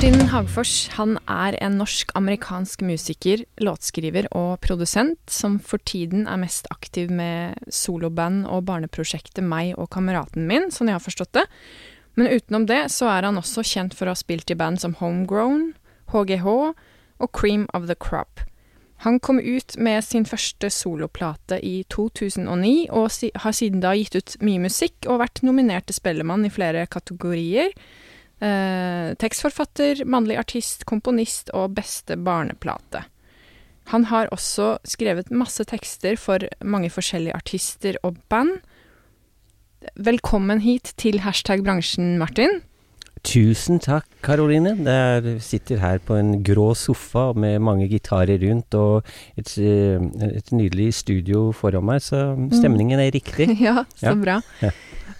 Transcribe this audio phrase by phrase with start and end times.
[0.00, 6.64] Martin Hagfors han er en norsk-amerikansk musiker, låtskriver og produsent som for tiden er mest
[6.72, 11.44] aktiv med soloband og barneprosjektet Meg og kameraten min, sånn jeg har forstått det.
[12.16, 14.96] Men utenom det så er han også kjent for å ha spilt i band som
[15.02, 15.74] Homegrown,
[16.16, 18.40] HGH og Cream of the Crop.
[19.04, 24.40] Han kom ut med sin første soloplate i 2009, og har siden da gitt ut
[24.40, 27.76] mye musikk og vært nominert til Spellemann i flere kategorier.
[28.40, 33.04] Eh, tekstforfatter, mannlig artist, komponist og beste barneplate.
[33.92, 38.60] Han har også skrevet masse tekster for mange forskjellige artister og band.
[39.96, 42.60] Velkommen hit til hashtag bransjen, Martin.
[43.26, 44.72] Tusen takk, Karoline.
[44.80, 49.04] Jeg sitter her på en grå sofa med mange gitarer rundt og
[49.36, 52.22] et, et nydelig studio foran meg, så
[52.56, 53.50] stemningen er riktig.
[53.66, 54.16] ja, så Ja.
[54.16, 54.38] bra.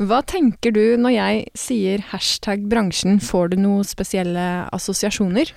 [0.00, 5.50] Hva tenker du når jeg sier hashtag bransjen, får du noen spesielle assosiasjoner?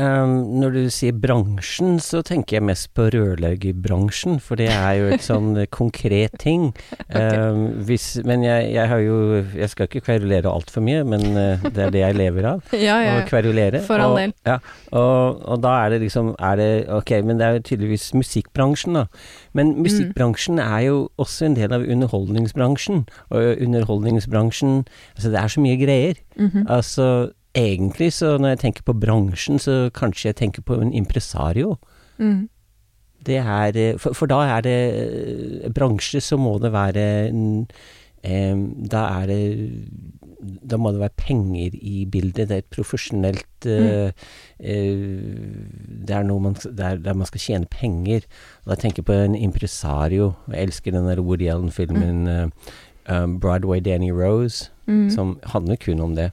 [0.00, 5.10] Um, når du sier bransjen, så tenker jeg mest på rørleggerbransjen, for det er jo
[5.12, 6.70] et sånn konkret ting.
[7.12, 9.18] Um, hvis, men jeg, jeg har jo
[9.52, 12.62] Jeg skal ikke kverulere altfor mye, men uh, det er det jeg lever av.
[12.82, 13.82] Ja, ja, Å kverulere.
[13.84, 14.32] For all og.
[14.48, 14.56] Ja,
[14.96, 18.96] og, og da er det liksom er det, Ok, men det er jo tydeligvis musikkbransjen,
[18.96, 19.04] da.
[19.52, 19.82] Men Mm.
[19.84, 23.04] musikkbransjen er jo også en del av underholdningsbransjen.
[23.30, 24.82] Og underholdningsbransjen
[25.16, 26.18] Altså, det er så mye greier.
[26.36, 26.66] Mhm.
[26.68, 27.06] Altså,
[27.54, 31.76] egentlig så når jeg tenker på bransjen, så kanskje jeg tenker på en impresario.
[32.18, 32.48] Mm.
[33.26, 37.66] Det er eh, For, for da er det eh, bransje, så må det være em,
[38.90, 39.40] Da er det
[40.68, 42.48] Da må det være penger i bildet.
[42.48, 44.10] Det er et profesjonelt eh,
[44.58, 45.06] eh,
[46.02, 48.26] Det er noe man, det er der man skal tjene penger.
[48.64, 50.32] Og da tenker jeg på en impresario.
[50.50, 52.52] Jeg elsker den der Woody Allen-filmen mm.
[53.08, 55.10] um, Broadway Danny Rose, Mm.
[55.10, 56.32] som handler kun om det.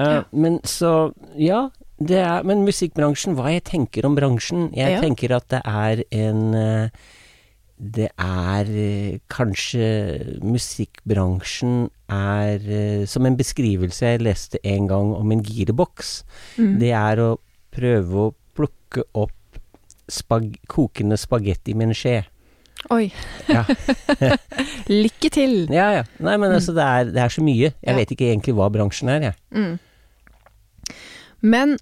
[0.00, 1.68] Eh, Men så Ja,
[2.00, 4.70] det er Men musikkbransjen, hva jeg tenker om bransjen?
[4.74, 5.00] Jeg Ja.
[5.04, 6.88] tenker at det er en eh,
[7.80, 15.42] Det er eh, kanskje Musikkbransjen er som en beskrivelse jeg leste en gang om en
[15.46, 16.24] gireboks.
[16.58, 16.78] Mm.
[16.80, 17.30] Det er å
[17.72, 19.30] prøve å plukke opp
[20.10, 22.16] spag kokende spagetti med en skje.
[22.90, 23.12] Oi.
[23.48, 23.62] Ja.
[24.90, 25.54] Lykke til!
[25.70, 26.02] Ja, ja.
[26.18, 27.70] Nei, men altså, det er, det er så mye.
[27.70, 27.96] Jeg Ja.
[27.96, 29.34] vet ikke egentlig hva bransjen er, jeg.
[29.54, 29.78] Mm.
[31.40, 31.76] Men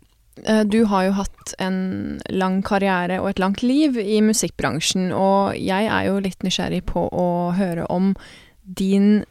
[0.44, 5.56] eh, du har jo hatt en lang karriere og et langt liv i musikkbransjen, og
[5.58, 8.14] jeg er jo litt nysgjerrig på å høre om
[8.62, 9.24] din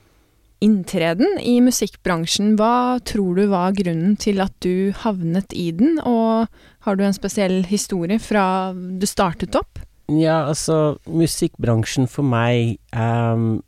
[0.64, 2.56] inntreden i musikkbransjen.
[2.58, 6.48] Hva tror du var grunnen til at du havnet i den, og
[6.88, 9.84] har du en spesiell historie fra du startet opp?
[10.08, 13.60] Ja, altså, musikkbransjen for meg um,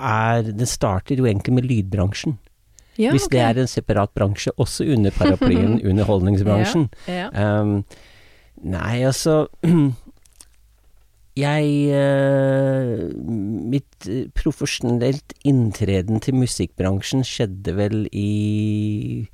[0.00, 2.38] er Det starter jo egentlig med lydbransjen.
[3.00, 6.88] Ja, hvis det er en separat bransje, også under paraplyen underholdningsbransjen.
[7.10, 7.28] Ja.
[7.34, 7.82] Ehm,
[8.62, 9.46] nei, altså
[11.34, 19.26] Jeg uh, Mitt eh, profesjonelt inntreden til musikkbransjen skjedde vel i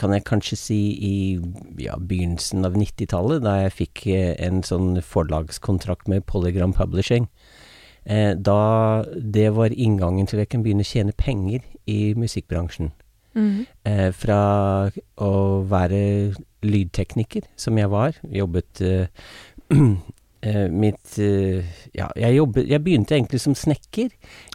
[0.00, 1.14] Kan jeg kanskje si i
[1.82, 7.26] ja, begynnelsen av 90-tallet, da jeg fikk eh, en sånn forlagskontrakt med Polygram Publishing.
[8.04, 12.92] Eh, da det var inngangen til at jeg kan begynne å tjene penger i musikkbransjen.
[13.34, 13.64] Mm.
[13.88, 14.40] Eh, fra
[15.16, 15.30] å
[15.68, 16.34] være
[16.64, 19.08] lydtekniker, som jeg var, jobbet eh,
[20.84, 21.16] mitt
[21.96, 24.10] Ja, jeg, jobbet, jeg begynte egentlig som snekker.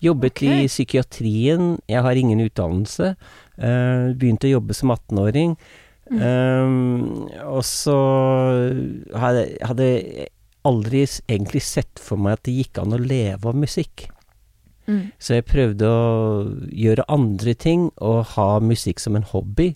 [0.06, 0.64] Jobbet okay.
[0.64, 1.80] i psykiatrien.
[1.90, 3.16] Jeg har ingen utdannelse.
[3.58, 5.56] Begynte å jobbe som 18-åring.
[6.10, 6.22] Mm.
[6.22, 7.98] Um, og så
[9.18, 9.90] hadde hadde
[10.68, 14.08] aldri egentlig sett for meg at det gikk an å leve av musikk.
[14.90, 15.12] Mm.
[15.22, 16.08] Så jeg prøvde å
[16.74, 19.74] gjøre andre ting og ha musikk som en hobby.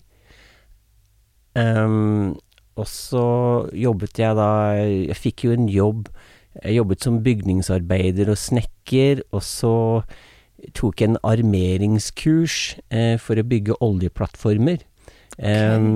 [1.54, 2.34] Um,
[2.74, 3.26] og så
[3.70, 6.08] jobbet jeg da Jeg fikk jo en jobb
[6.56, 9.76] Jeg jobbet som bygningsarbeider og snekker, og så
[10.74, 12.58] tok jeg en armeringskurs
[12.88, 14.82] eh, for å bygge oljeplattformer.
[15.36, 15.88] Em,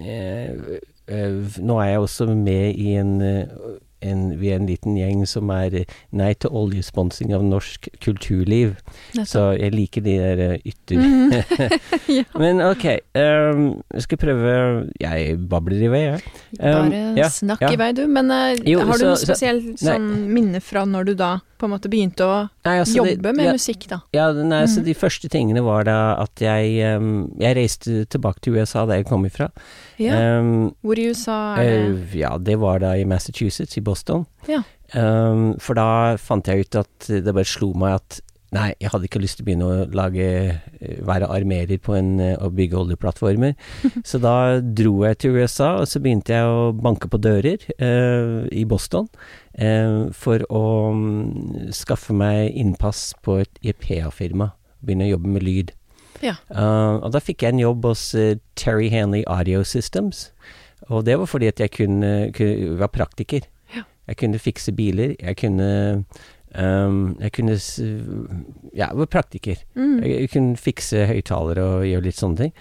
[0.00, 3.52] eh, eh, nå er jeg også med i en, eh,
[4.02, 8.76] en Vi er en liten gjeng som er eh, nei til oljesponsing av norsk kulturliv.
[9.26, 11.00] Så jeg liker de der eh, ytter...
[12.10, 12.24] Ja.
[12.34, 13.60] Men ok, um,
[13.94, 14.52] jeg skal prøve
[14.98, 16.22] Jeg babler i vei, jeg.
[16.58, 17.70] Um, Bare ja, snakk ja.
[17.70, 18.02] i vei, du.
[18.10, 21.30] Men uh, Jo, har du så- noe så- spesielt sånn minne fra når du da
[21.60, 22.36] på en måte begynte å
[22.66, 24.00] Nei, altså, det- jobbe med ja, musikk, da?
[24.16, 24.84] Ja, nei, så Mm.
[24.88, 29.06] de første tingene var da at jeg um, Jeg reiste tilbake til USA, der jeg
[29.06, 29.50] kom ifra.
[30.00, 30.16] Ja.
[30.40, 31.78] Um, Hvor i USA er det?
[31.92, 34.24] Uh, ja, det var da i Massachusetts, i Boston.
[34.48, 34.62] Ja.
[34.96, 38.20] Um, for da fant jeg ut at det bare slo meg at
[38.50, 42.16] Nei, jeg hadde ikke lyst til å begynne å lage eh, være armerer på en
[42.18, 43.52] eh, og bygge oljeplattformer.
[44.10, 48.48] så da dro jeg til USA, og så begynte jeg å banke på dører eh,
[48.50, 49.06] i Boston
[49.54, 50.64] eh, for å
[50.96, 54.50] mm, skaffe meg innpass på et IPA-firma.
[54.82, 55.72] Begynne å jobbe med lyd.
[56.22, 56.34] Ja.
[56.50, 60.30] Uh, og da fikk jeg en jobb hos uh, Terry Hanley Audio Systems.
[60.90, 63.40] Og det var fordi at jeg kunne, kunne var praktiker.
[63.76, 63.82] Ja.
[64.08, 65.14] Jeg kunne fikse biler.
[65.20, 66.04] Jeg kunne
[66.58, 67.56] um, Jeg kunne
[68.74, 69.56] Ja, jeg var praktiker.
[69.76, 70.00] Mm.
[70.02, 72.52] Jeg, jeg kunne fikse høyttalere og gjøre litt sånne ting.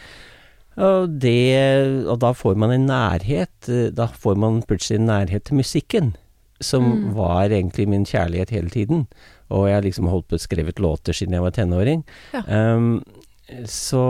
[0.80, 3.68] Og det Og da får man en nærhet.
[3.70, 6.16] eh, Da får man plutselig en nærhet til musikken.
[6.62, 7.14] Som Mm.
[7.16, 9.08] var egentlig min kjærlighet hele tiden.
[9.50, 12.04] Og jeg har liksom holdt på å skrevet låter siden jeg var tenåring.
[12.34, 12.44] Ja.
[12.76, 13.02] Um,
[13.66, 14.02] så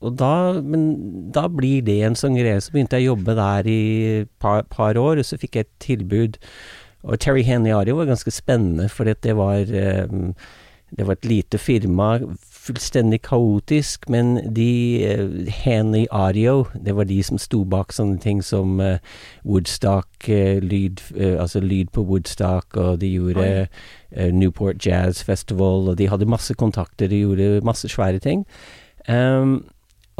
[0.00, 2.60] Og da Men da blir det en sånn greie.
[2.60, 3.82] Så begynte jeg å jobbe der i
[4.22, 6.40] et par, par år, og så fikk jeg et tilbud.
[7.02, 9.64] Og Terry Henley Ario var ganske spennende, for det var
[10.10, 10.34] um,
[10.98, 12.18] det var et lite firma,
[12.50, 18.42] fullstendig kaotisk, men de uh, Henley Audio, det var de som sto bak sånne ting
[18.44, 18.98] som eh,
[19.44, 23.46] Woodstock, eh, lyd, eh, altså lyd på Woodstock, og de gjorde
[24.10, 28.44] eh, Newport Jazz Festival, og de hadde masse kontakter, de gjorde masse svære ting.
[29.10, 29.60] Um,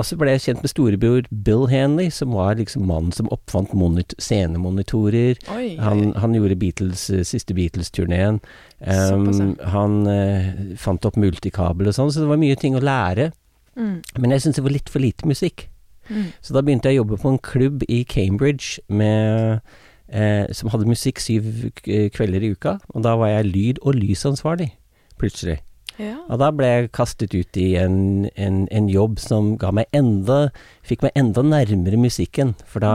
[0.01, 3.75] og så ble jeg kjent med storebror Bill Hanley, som var liksom mannen som oppfant
[3.77, 5.37] monit scenemonitorer.
[5.83, 8.41] Han, han gjorde Beatles, eh, siste Beatles-turneen.
[8.81, 10.49] Um, han uh,
[10.81, 13.29] fant opp multikabel og sånn, så det var mye ting å lære.
[13.77, 14.01] Mm.
[14.23, 15.67] Men jeg syntes det var litt for lite musikk.
[16.09, 16.31] Mm.
[16.41, 19.61] Så da begynte jeg å jobbe på en klubb i Cambridge med,
[20.09, 22.79] eh, som hadde musikk syv kvelder i uka.
[22.95, 24.73] Og da var jeg lyd- og lysansvarlig,
[25.21, 25.61] plutselig.
[26.01, 26.17] Ja.
[26.33, 30.49] Og da ble jeg kastet ut i en, en, en jobb som meg enda
[30.87, 32.55] Fikk meg enda nærmere musikken.
[32.65, 32.95] For da,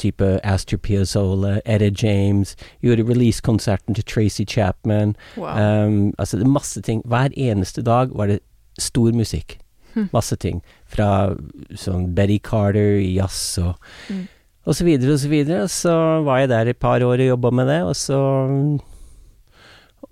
[0.00, 5.14] type Astor Piazzolla, Edda James, gjorde releasekonserten til Tracy Chapman.
[5.38, 5.54] Wow.
[5.54, 7.04] Um, altså det er masse ting.
[7.06, 8.40] Hver eneste dag var det
[8.78, 9.58] stor musikk.
[9.94, 10.08] Hm.
[10.12, 10.62] Masse ting.
[10.90, 11.36] Fra
[11.78, 13.76] sånn Betty Carter, jazz og
[14.10, 14.24] Mm.
[14.66, 15.68] og så videre og så videre.
[15.68, 15.92] Så
[16.26, 18.18] var jeg der et par år og jobba med det, og så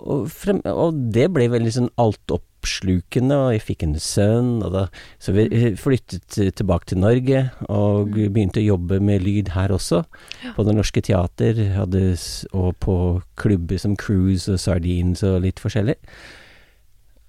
[0.03, 4.83] og, frem, og det ble veldig sånn altoppslukende, og jeg fikk en sønn, og da
[5.23, 8.33] Så vi eh, flyttet eh, tilbake til Norge, og Mm.
[8.35, 10.05] begynte å jobbe med lyd her også.
[10.45, 10.53] Ja.
[10.57, 12.19] På Det Norske Teater, hadde,
[12.53, 15.97] og på klubber som Cruise og Sardines og litt forskjellig.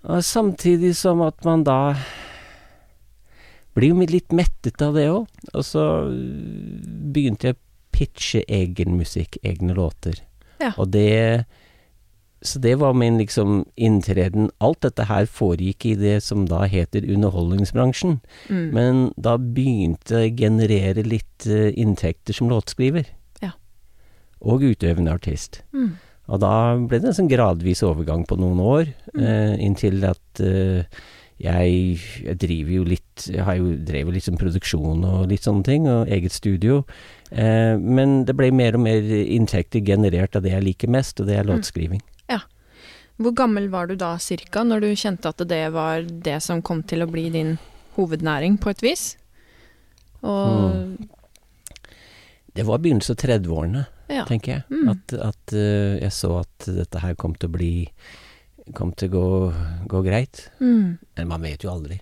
[0.04, 1.96] Og samtidig som at man da
[3.74, 5.28] blir jo litt mettet av det òg.
[5.54, 6.82] Og så øh,
[7.14, 7.62] begynte jeg å
[7.94, 10.20] pitche egen musikk, egne låter.
[10.60, 10.74] Ja.
[10.78, 11.46] Og det
[12.44, 14.50] Så det var min liksom inntreden.
[14.60, 18.18] Alt dette her foregikk i det som da heter underholdningsbransjen.
[18.50, 18.66] Mm.
[18.76, 23.08] Men da begynte jeg å generere litt eh, inntekter som låtskriver.
[23.42, 23.54] Ja.
[24.44, 25.62] Og utøvende artist.
[25.72, 25.94] Mm.
[26.28, 29.24] Og da ble det en sånn gradvis overgang på noen år, Mm.
[29.24, 30.86] eh, inntil at eh,
[31.44, 35.64] jeg, jeg driver jo litt Jeg har jo drevet litt sånn produksjon og litt sånne
[35.68, 36.80] ting, og eget studio.
[37.32, 41.28] Eh, men det ble mer og mer inntekter generert av det jeg liker mest, og
[41.28, 41.52] det er Mm.
[41.56, 42.02] låtskriving.
[43.22, 46.82] Hvor gammel var du da cirka, når du kjente at det var det som kom
[46.88, 47.58] til å bli din
[47.98, 49.04] hovednæring, på et vis?
[50.24, 51.10] Og Mm.
[52.54, 53.80] Det var begynnelsen av 30-årene,
[54.14, 54.26] ja.
[54.30, 54.64] tenker jeg.
[54.70, 54.90] Mm.
[54.92, 57.74] At, at eh, jeg så at dette her kom til å bli
[58.72, 59.30] Kom til å gå,
[59.92, 60.46] gå greit.
[60.64, 60.94] Mm.
[61.18, 61.98] Men man vet jo aldri.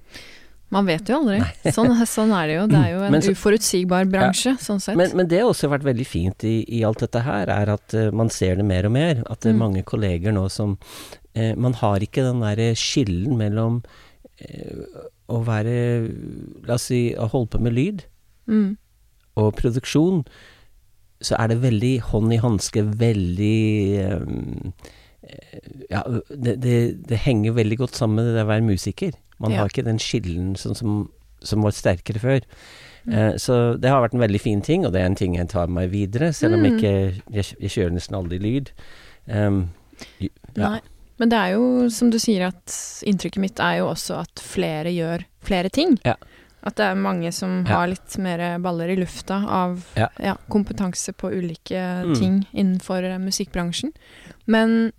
[0.72, 1.40] Man vet jo aldri.
[1.76, 2.66] Sånn, sånn er det jo.
[2.72, 4.96] Det er jo en så- uforutsigbar bransje, sånn sett.
[4.96, 7.96] Men, men det har også vært veldig fint i, i alt dette her, er at
[7.98, 9.20] uh, man ser det mer og mer.
[9.30, 9.64] At det er Mm.
[9.66, 10.78] mange kolleger nå som
[11.36, 15.76] uh, Man har ikke den derre skillen mellom uh, å være
[16.68, 18.06] La oss si å holde på med lyd
[18.48, 18.72] mm.
[19.44, 20.24] og produksjon.
[21.22, 23.60] Så er det veldig hånd i hanske, veldig
[24.02, 24.90] eh, eh,
[25.90, 26.76] Ja, det, det,
[27.08, 29.14] det henger veldig godt sammen med det å være musiker.
[29.40, 29.62] Man Ja.
[29.62, 31.10] har ikke den skillen sånn som,
[31.42, 32.42] som var sterkere før.
[33.12, 35.50] Eh, så det har vært en veldig fin ting, og det er en ting jeg
[35.50, 36.96] tar med meg videre, selv om jeg ikke
[37.34, 38.72] jeg, jeg kjører nesten aldri lyd.
[39.28, 39.70] Um,
[40.22, 40.30] ja.
[40.58, 40.80] Nei.
[41.22, 42.74] Men det er jo, som du sier, at
[43.06, 46.00] inntrykket mitt er jo også at flere gjør flere ting.
[46.06, 46.16] Ja.
[46.66, 47.76] At det er mange som Ja.
[47.80, 50.36] har litt mer baller i lufta av Ja.
[50.50, 52.16] kompetanse på ulike Mm.
[52.18, 53.92] ting innenfor eh, musikkbransjen.
[54.48, 54.92] Men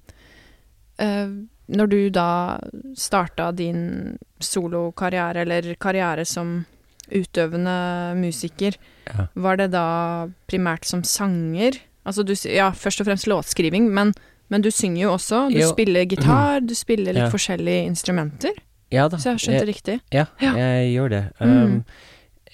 [0.98, 2.58] når du da
[2.98, 6.64] starta din solokarriere, eller karriere som
[7.12, 9.26] utøvende musiker, Ja.
[9.34, 11.78] var det da primært som sanger?
[12.06, 14.12] Altså du, ja, først og fremst låtskriving, men,
[14.48, 15.50] men du synger jo også.
[15.52, 15.68] Du Jo.
[15.72, 17.30] spiller gitar, du spiller litt Ja.
[17.30, 18.50] forskjellige instrumenter.
[18.90, 19.16] ja da.
[19.16, 20.00] Så jeg har skjønt det riktig.
[20.12, 20.52] Ja, Ja.
[20.56, 21.24] jeg gjør det.
[21.40, 21.62] Mm.
[21.62, 21.84] Um,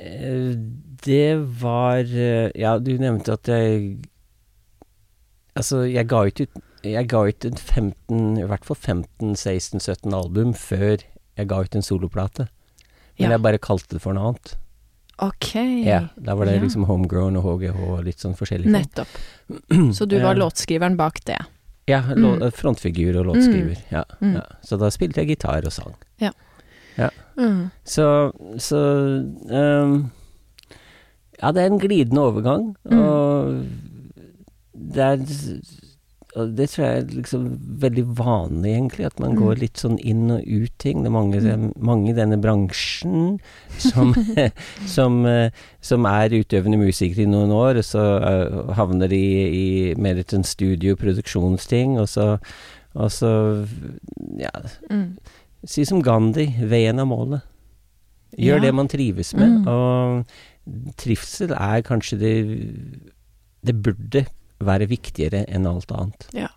[0.01, 0.55] eh,
[1.05, 3.99] det var eh, Ja, du nevnte at jeg
[5.59, 6.41] Altså, jeg ga ut,
[6.87, 11.03] jeg ga ut en 15, i hvert fall 15-16-17 album før
[11.39, 12.47] jeg ga ut en soloplate.
[13.19, 13.37] Men Ja.
[13.37, 14.55] jeg bare kalte det for noe annet.
[15.19, 15.55] Ok.
[15.85, 16.61] Ja, Da var det Ja.
[16.63, 18.67] liksom homegrown og HGH og litt sånn forskjellig.
[18.71, 19.09] Nettopp.
[19.99, 21.39] Så du var Eh, låtskriveren bak det.
[21.89, 22.53] Ja, Mm.
[22.53, 23.77] frontfigur og låtskriver.
[23.91, 24.35] Ja, Mm.
[24.35, 24.43] ja.
[24.63, 25.95] Så da spilte jeg gitar og sang.
[27.39, 27.71] Mm.
[27.85, 28.77] Så, så
[29.51, 30.11] um,
[31.41, 32.99] Ja, det er en glidende overgang, Mm.
[32.99, 33.65] og
[34.79, 35.19] det er
[36.37, 37.45] og det tror jeg er liksom
[37.81, 39.39] veldig vanlig, egentlig, at man Mm.
[39.41, 41.01] går litt sånn inn og ut ting.
[41.03, 43.41] Det er mange, mange i denne bransjen
[43.81, 44.13] som,
[44.87, 49.95] som, eh, som er utøvende musikere i noen år, og så eh, havner de i
[49.97, 52.39] mer et sånn studio- og produksjonsting, og så,
[52.95, 53.67] og så
[54.39, 54.53] ja,
[54.91, 55.17] Mm.
[55.67, 57.43] Si som Gandhi, veien er målet.
[58.39, 58.67] Gjør Ja.
[58.69, 59.65] det man trives med.
[59.65, 59.67] Mm.
[59.67, 62.35] Og trivsel er kanskje det
[63.65, 64.27] Det burde
[64.61, 66.29] være viktigere enn alt annet.
[66.35, 66.49] Ja.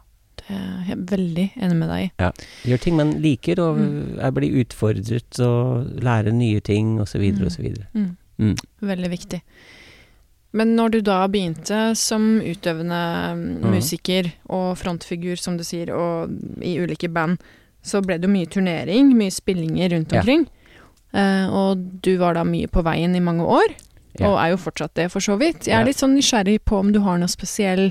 [0.41, 2.31] Det er jeg veldig enig med deg i.
[2.71, 4.19] Gjør ting man liker, og Mm.
[4.19, 7.45] er blir utfordret og lære nye ting, osv., Mm.
[7.45, 7.67] osv.
[7.93, 8.17] Mm.
[8.39, 8.55] Mm.
[8.81, 9.41] Veldig viktig.
[10.53, 13.71] Men når du da begynte som utøvende mm, Mhm.
[13.71, 16.29] musiker og frontfigur, som du sier, og
[16.61, 17.37] i ulike band,
[17.83, 20.19] så ble det jo mye turnering, mye spillinger rundt Ja.
[20.19, 20.47] omkring.
[21.13, 23.73] Eh, og du var da mye på veien i mange år,
[24.19, 24.27] Ja.
[24.27, 25.67] og er jo fortsatt det, for så vidt.
[25.69, 27.89] Jeg er litt sånn nysgjerrig på om du har noe spesiell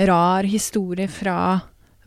[0.00, 1.36] rar historie fra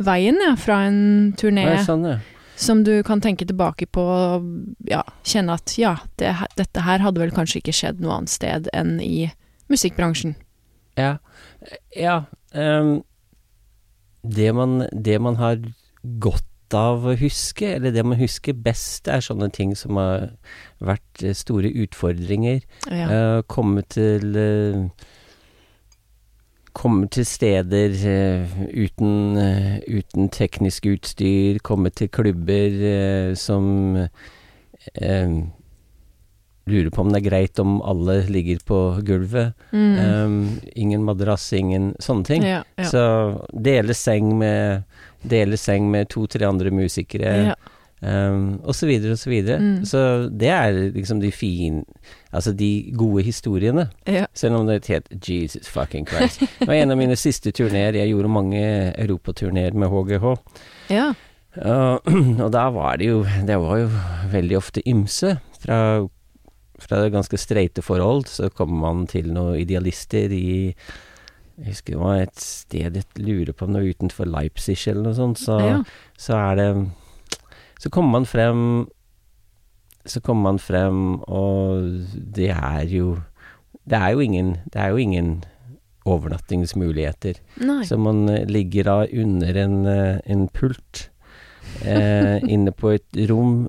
[0.02, 2.18] veien, ja, fra en turné sånn, ja.
[2.60, 4.50] som du kan tenke tilbake på og
[4.90, 8.70] ja, kjenne at ja, det, dette her hadde vel kanskje ikke skjedd noe annet sted
[8.74, 9.30] enn i
[9.72, 10.36] musikkbransjen.
[10.98, 11.18] Ja.
[11.96, 12.20] ja
[12.54, 13.00] um,
[14.24, 15.62] det, man, det man har
[16.24, 20.32] godt av å huske, eller det man husker best, er sånne ting som har
[20.84, 22.64] vært eh, store utfordringer.
[22.90, 23.08] Ja.
[23.08, 25.14] Uh, komme til uh,
[26.78, 29.40] Komme til steder uh, uten,
[29.90, 33.98] uten teknisk utstyr, komme til klubber som
[36.68, 39.56] lurer på om det er greit om alle ligger på gulvet.
[39.72, 39.98] Mm.
[39.98, 40.38] Um,
[40.76, 42.46] ingen madrass, ingen sånne ting.
[42.46, 42.88] ja, ja.
[42.92, 43.04] Så
[43.54, 44.84] dele seng med
[45.24, 47.34] Dele seng med to-tre andre musikere.
[47.52, 47.58] ja.
[47.98, 49.58] Um, og så videre og så videre.
[49.58, 49.86] Mm.
[49.90, 51.82] Så det er liksom de fine
[52.30, 53.88] Altså de gode historiene.
[54.06, 54.26] ja.
[54.34, 56.40] Selv om det het Jesus fucking Christ.
[56.60, 57.96] Det var en av mine siste turneer.
[57.98, 60.36] Jeg gjorde mange europaturneer med HGH.
[60.90, 61.14] ja.
[61.58, 62.06] Og,
[62.46, 63.90] og da var det jo Det var jo
[64.30, 65.40] veldig ofte ymse.
[65.64, 66.08] Fra,
[66.78, 70.76] fra ganske streite forhold så kommer man til noen idealister i
[71.58, 75.10] Jeg husker det var et sted jeg lurer på om det var utenfor Leipzig eller
[75.10, 75.42] noe sånt.
[75.42, 75.80] Så, ja.
[76.18, 76.70] så er det
[77.82, 78.62] Så kommer man frem
[80.06, 83.18] Så kommer man frem, og det er jo
[83.84, 85.44] Det er jo ingen Det er jo ingen
[86.08, 87.40] overnattingsmuligheter.
[87.60, 87.82] Nei.
[87.84, 91.10] Så man eh, ligger da under en, eh, en pult
[91.84, 93.66] eh, inne på et rom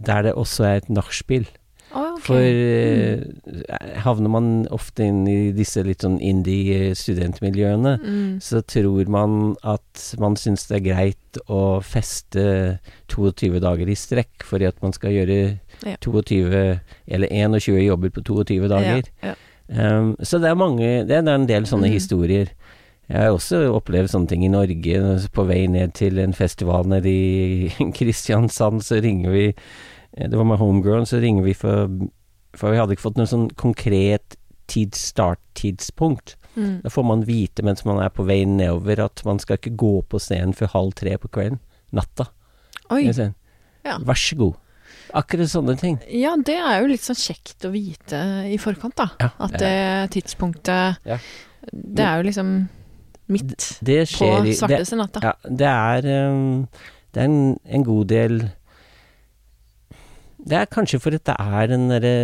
[0.00, 1.48] der det også er et nachspiel.
[1.90, 2.22] Å, okay.
[2.22, 8.40] For eh, havner man ofte inn i disse litt sånn indie-studentmiljøene, mm.
[8.44, 12.78] så tror man at man syns det er greit å feste
[13.10, 15.40] 22 dager i strekk, fordi at man skal gjøre
[15.80, 15.96] Ja.
[16.04, 19.06] 22 eller 21 jobber på 22 dager.
[19.22, 19.36] Ja, ja.
[19.70, 21.92] Um, så det er mange Det er en del sånne Mm.
[21.94, 22.48] historier.
[23.08, 25.28] Jeg har også opplevd sånne ting i Norge.
[25.32, 27.68] På vei ned til en festival nede i
[27.98, 29.54] Kristiansand, så ringer vi
[30.16, 31.90] Det var med Homegrown, så ringer vi for
[32.56, 34.36] For vi hadde ikke fått noe sånn konkret
[34.70, 36.36] tids, starttidspunkt.
[36.56, 36.80] Mm.
[36.82, 39.92] Da får man vite mens man er på vei nedover at man skal ikke gå
[40.10, 41.60] på scenen før halv tre på kvelden.
[41.94, 42.26] Natta.
[42.90, 43.04] Oi.
[43.06, 43.96] Ja.
[44.02, 44.58] Vær så god.
[45.16, 45.98] Akkurat sånne ting.
[46.10, 48.18] Ja, det er jo litt sånn kjekt å vite
[48.50, 49.08] i forkant, da.
[49.22, 51.18] Ja, At det tidspunktet Ja.
[51.70, 52.52] Det er jo liksom
[53.30, 55.20] midt på svarteste natta.
[55.22, 56.68] Ja, det er, um,
[57.12, 58.38] det er en, en god del
[60.48, 62.14] Det er kanskje for at det er en derre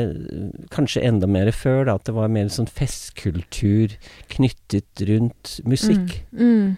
[0.72, 1.96] Kanskje enda mer før, da.
[1.98, 3.96] At det var mer sånn festkultur
[4.32, 6.20] knyttet rundt musikk.
[6.32, 6.42] Mm.
[6.42, 6.76] Mm.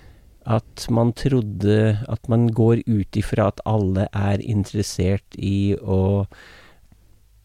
[0.49, 6.27] At man trodde At man går ut ifra at alle er interessert i å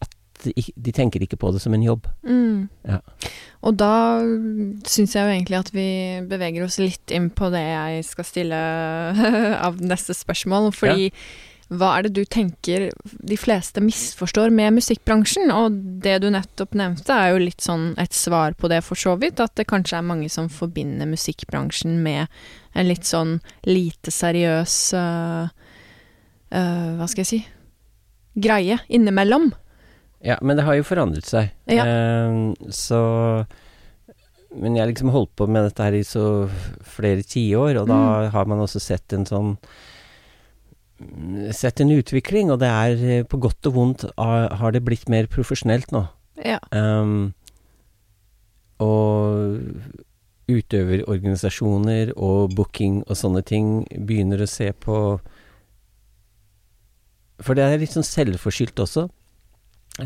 [0.02, 0.14] At
[0.46, 2.08] de, de tenker ikke på det som en jobb.
[2.26, 2.68] Mm.
[2.88, 3.00] Ja.
[3.64, 4.20] Og da
[4.88, 5.88] syns jeg jo egentlig at vi
[6.28, 8.60] beveger oss litt inn på det jeg skal stille
[9.68, 10.68] av neste spørsmål.
[10.76, 11.08] Fordi
[11.72, 12.90] hva er det du tenker
[13.24, 15.50] de fleste misforstår med musikkbransjen?
[15.54, 19.14] Og det du nettopp nevnte, er jo litt sånn et svar på det, for så
[19.20, 19.40] vidt.
[19.40, 22.26] At det kanskje er mange som forbinder musikkbransjen med
[22.74, 25.48] en litt sånn lite seriøs uh,
[26.52, 27.42] uh, Hva skal jeg si
[28.34, 29.52] greie innimellom.
[30.24, 31.52] Ja, men det har jo forandret seg.
[31.70, 31.84] Ja.
[31.86, 33.46] Uh, så
[34.54, 36.48] Men jeg har liksom holdt på med dette her i så
[36.86, 38.30] flere tiår, og da Mm.
[38.30, 39.56] har man også sett en sånn
[41.54, 45.08] Sett en utvikling, og det er eh, på godt og vondt har har det blitt
[45.12, 46.06] mer profesjonelt nå.
[46.44, 46.58] Ja.
[46.74, 47.32] Um,
[48.82, 49.60] og
[50.50, 54.96] utøverorganisasjoner og booking og sånne ting begynner å se på
[57.44, 59.08] For det er litt sånn selvforskyldt også.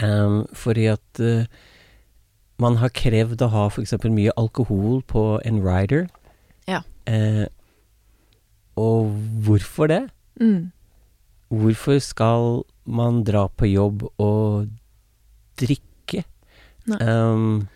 [0.00, 1.44] Um, fordi at uh,
[2.60, 3.94] man har krevd å ha f.eks.
[4.08, 6.08] mye alkohol på en rider.
[6.68, 6.80] Ja.
[7.08, 7.46] Uh,
[8.80, 9.12] og
[9.44, 10.02] hvorfor det?
[10.40, 10.70] Mm.
[11.48, 14.68] Hvorfor skal man dra på jobb og
[15.60, 16.24] drikke?
[17.00, 17.66] Ehm,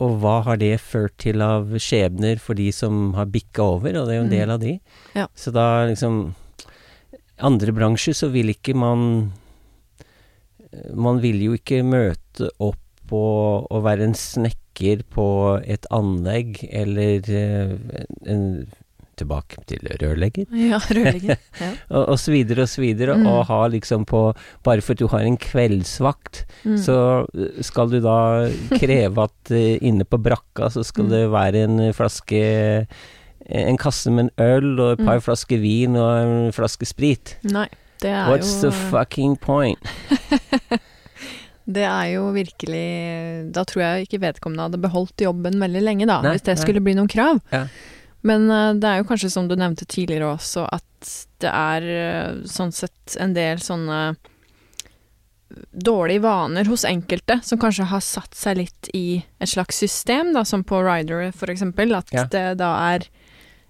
[0.00, 4.08] og hva har det ført til av skjebner for de som har bikka over, og
[4.08, 4.38] det er jo en Mm.
[4.38, 4.74] del av de.
[5.14, 5.26] Ja.
[5.34, 6.34] Så da liksom
[7.38, 9.32] Andre bransjer så vil ikke man
[10.94, 15.26] Man vil jo ikke møte opp og, og være en snekker på
[15.64, 18.46] et anlegg, eller en, en,
[19.16, 21.36] tilbake til rørlegger Ja, rørlegger.
[21.60, 21.70] Ja.
[21.96, 23.26] og, og så videre og så videre, Mm.
[23.26, 24.22] og ha liksom på
[24.64, 26.76] Bare for at du har en kveldsvakt, Mm.
[26.78, 26.96] så
[27.26, 31.10] uh, skal du da kreve at uh, inne på brakka så skal Mm.
[31.10, 32.86] det være en flaske
[33.48, 35.22] En kasse med en øl og et par Mm.
[35.22, 37.36] flasker vin og en flaske sprit.
[37.44, 37.68] Nei,
[38.02, 39.78] det er What's jo the fucking point?
[41.66, 46.20] Det er jo virkelig Da tror jeg ikke vedkommende hadde beholdt jobben veldig lenge, da,
[46.22, 46.62] Nei, hvis det nei.
[46.62, 47.40] skulle bli noen krav.
[47.50, 47.64] Ja.
[48.26, 51.12] Men eh, det er jo kanskje som du nevnte tidligere også, at
[51.44, 54.16] det er eh, sånn sett en del sånne
[55.70, 60.42] dårlige vaner hos enkelte som kanskje har satt seg litt i et slags system, da,
[60.44, 62.24] som på Rider for eksempel, at Ja.
[62.26, 63.06] det da er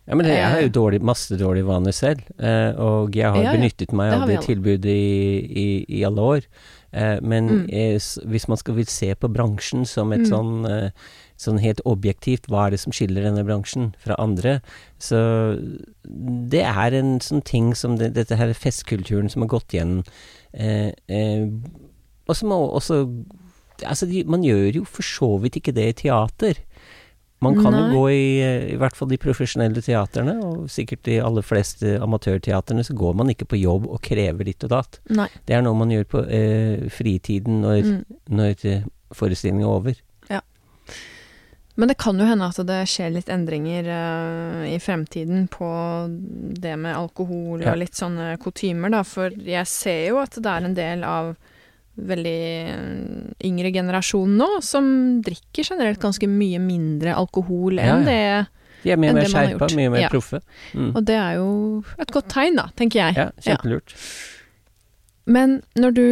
[0.09, 0.71] Ja, men jeg har jo Eh.
[0.71, 3.57] dårlig, masse dårlige vaner selv, eh, og jeg har Ja, ja.
[3.59, 6.43] benyttet meg av har det tilbudet i, i, i alle år.
[6.93, 7.69] Eh, men Mm.
[7.73, 10.31] eh, hvis man skal vil se på bransjen som et Mm.
[10.31, 10.91] sånn, eh,
[11.37, 14.59] sånn helt objektivt, hva er det som skiller denne bransjen fra andre,
[14.99, 15.19] så
[16.53, 19.99] det er en sånn ting som det, dette her festkulturen som har gått igjen,
[20.55, 21.49] eh, eh,
[22.29, 23.03] og som også
[23.85, 26.57] Altså, de, man gjør jo for så vidt ikke det i teater.
[27.45, 27.83] Man kan Nei.
[27.83, 31.99] jo gå i, eh, i hvert fall de profesjonelle teaterne, og sikkert de aller fleste
[32.01, 34.97] amatørteaterne, så går man ikke på jobb og krever ditt og datt.
[35.13, 35.29] Nei.
[35.45, 38.17] Det er noe man gjør på eh, fritiden når, Mm.
[38.33, 40.01] når eh, forestillingen er over.
[41.77, 45.67] Men det kan jo hende at det skjer litt endringer uh, i fremtiden på
[46.57, 47.73] det med alkohol Ja.
[47.75, 49.03] og litt sånne kutymer, da.
[49.05, 51.35] For jeg ser jo at det er en del av
[51.97, 54.85] veldig eh, yngre generasjon nå som
[55.25, 58.11] drikker generelt ganske mye mindre alkohol Ja, enn ja.
[58.45, 58.83] det.
[58.85, 60.11] De er mye mer det skjerpa, mye mer Ja.
[60.13, 60.43] proffe.
[60.77, 60.91] Mm.
[60.95, 61.49] Og det er jo
[61.99, 63.17] et godt tegn, da, tenker jeg.
[63.17, 63.95] Ja, kjempelurt.
[65.27, 66.05] Men når du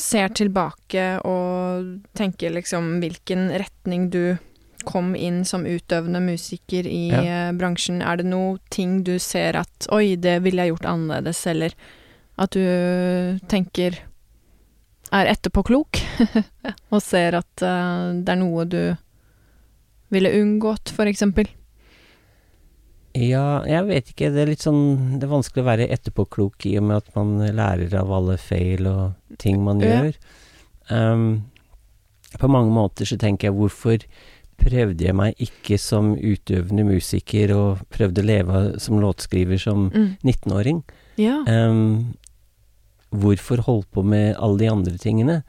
[0.00, 4.38] ser tilbake og tenker liksom hvilken retning du
[4.88, 7.20] kom inn som utøvende musiker i Ja.
[7.20, 11.42] eh, bransjen, er det noe ting du ser at oi, det ville jeg gjort annerledes,
[11.46, 11.74] eller
[12.40, 13.98] at du tenker
[15.12, 15.98] er etterpåklok
[16.94, 18.96] og ser at uh, det er noe du
[20.10, 21.50] ville unngått, for eksempel?
[23.20, 24.30] Ja, jeg vet ikke.
[24.32, 27.34] Det er litt sånn Det er vanskelig å være etterpåklok i og med at man
[27.56, 30.00] lærer av alle feil og ting man Ja.
[30.00, 30.14] gjør.
[30.90, 31.44] Um,
[32.38, 33.98] på mange måter så tenker jeg hvorfor
[34.60, 40.16] prøvde jeg meg ikke som utøvende musiker og prøvde å leve som låtskriver som Mm.
[40.24, 40.82] 19-åring?
[41.16, 41.42] Ja.
[41.48, 42.14] Um,
[43.12, 45.42] hvorfor holdt på med alle de andre tingene?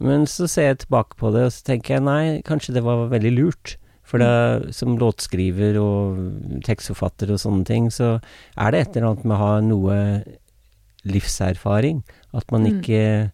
[0.00, 3.08] Men så ser jeg tilbake på det, og så tenker jeg nei, kanskje det var
[3.10, 3.76] veldig lurt.
[4.10, 4.30] For da,
[4.74, 8.16] som låtskriver og tekstforfatter og sånne ting, så
[8.58, 9.98] er det et eller annet med å ha noe
[11.06, 12.02] livserfaring.
[12.34, 12.80] At man Mm.
[12.80, 13.30] ikke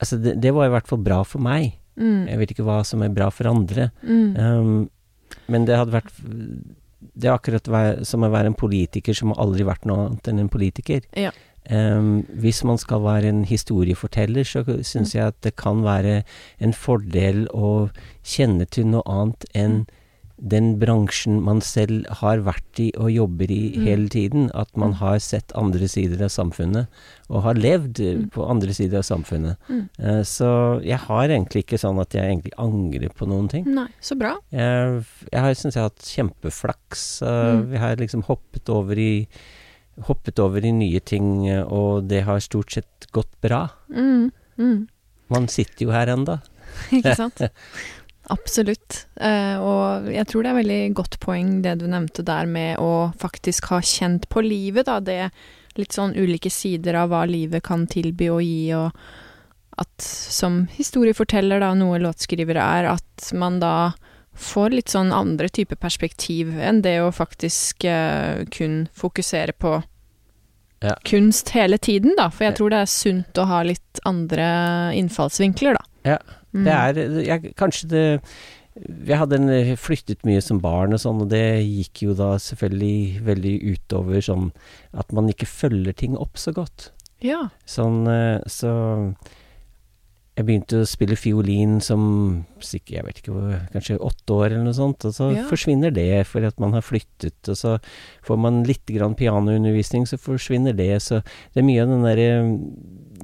[0.00, 1.72] Altså, det, det var i hvert fall bra for meg.
[1.98, 2.28] Mm.
[2.28, 3.88] Jeg vet ikke hva som er bra for andre.
[4.06, 4.36] Mm.
[4.38, 4.90] Um,
[5.50, 6.12] men det hadde vært
[7.18, 10.38] Det er akkurat som å være en politiker som har aldri vært noe annet enn
[10.38, 11.02] en politiker.
[11.18, 11.32] Ja.
[11.70, 16.22] Em, hvis man skal være en historieforteller, så syns jeg at det kan være
[16.60, 17.90] en fordel å
[18.24, 19.86] kjenne til noe annet enn
[20.38, 23.82] den bransjen man selv har vært i og jobber i Mm.
[23.84, 24.50] hele tiden.
[24.54, 26.86] At man har sett andre sider av samfunnet,
[27.28, 28.30] og har levd eh, Mm.
[28.30, 29.56] på andre sider av samfunnet.
[29.68, 29.88] Mm.
[29.98, 33.64] Eh, så jeg har egentlig ikke sånn at jeg egentlig angrer på noen ting.
[33.66, 34.36] Nei, så bra.
[34.52, 37.20] Jeg, jeg syns jeg har hatt kjempeflaks.
[37.22, 37.70] Uh, Mm.
[37.72, 39.26] Vi har liksom hoppet over i
[40.06, 43.66] Hoppet over i nye ting, og det har stort sett gått bra.
[43.90, 44.30] Mm.
[44.58, 44.86] Mm.
[45.32, 46.40] Man sitter jo her enda.
[46.94, 47.42] Ikke sant?
[48.28, 49.06] Absolutt.
[49.16, 53.10] Eh, og jeg tror det er veldig godt poeng det du nevnte der med å
[53.18, 54.98] faktisk ha kjent på livet, da.
[55.00, 55.30] Det
[55.78, 58.90] litt sånn ulike sider av hva livet kan tilby og gi, og
[59.78, 63.92] at som historieforteller, da, noe låtskrivere er, at man da
[64.38, 69.78] får litt sånn andre type perspektiv enn det å faktisk uh, kun fokusere på
[70.80, 70.94] Ja.
[71.04, 72.28] kunst hele tiden, da.
[72.30, 75.84] For jeg tror det er sunt å ha litt andre innfallsvinkler, da.
[76.14, 76.64] Ja, Mm.
[76.64, 78.20] Det er jeg, Kanskje det
[79.08, 82.38] Jeg hadde en, eh, flyttet mye som barn og sånn, og det gikk jo da
[82.38, 84.52] selvfølgelig veldig utover sånn
[84.96, 86.90] at man ikke følger ting opp så godt.
[87.20, 87.50] Ja.
[87.66, 89.14] Sånn, eh, så
[90.38, 95.04] jeg begynte å spille fiolin som jeg vet ikke kanskje åtte år eller noe sånt,
[95.08, 95.42] og så Ja.
[95.50, 97.78] forsvinner det fordi at man har flyttet, og så
[98.22, 101.22] får man litt grann pianoundervisning, så forsvinner det, så
[101.54, 102.28] det er mye av den derre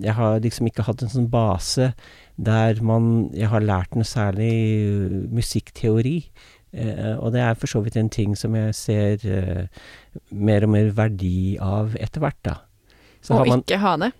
[0.03, 1.92] Jeg har liksom ikke hatt en sånn base
[2.37, 4.50] der man Jeg har lært noe særlig
[4.83, 6.24] uh, musikkteori.
[6.74, 9.66] Eh, og det er for så vidt en ting som jeg ser eh,
[10.33, 12.57] mer og mer verdi av etter hvert, da.
[13.22, 14.12] Så og har man- ikke ha det?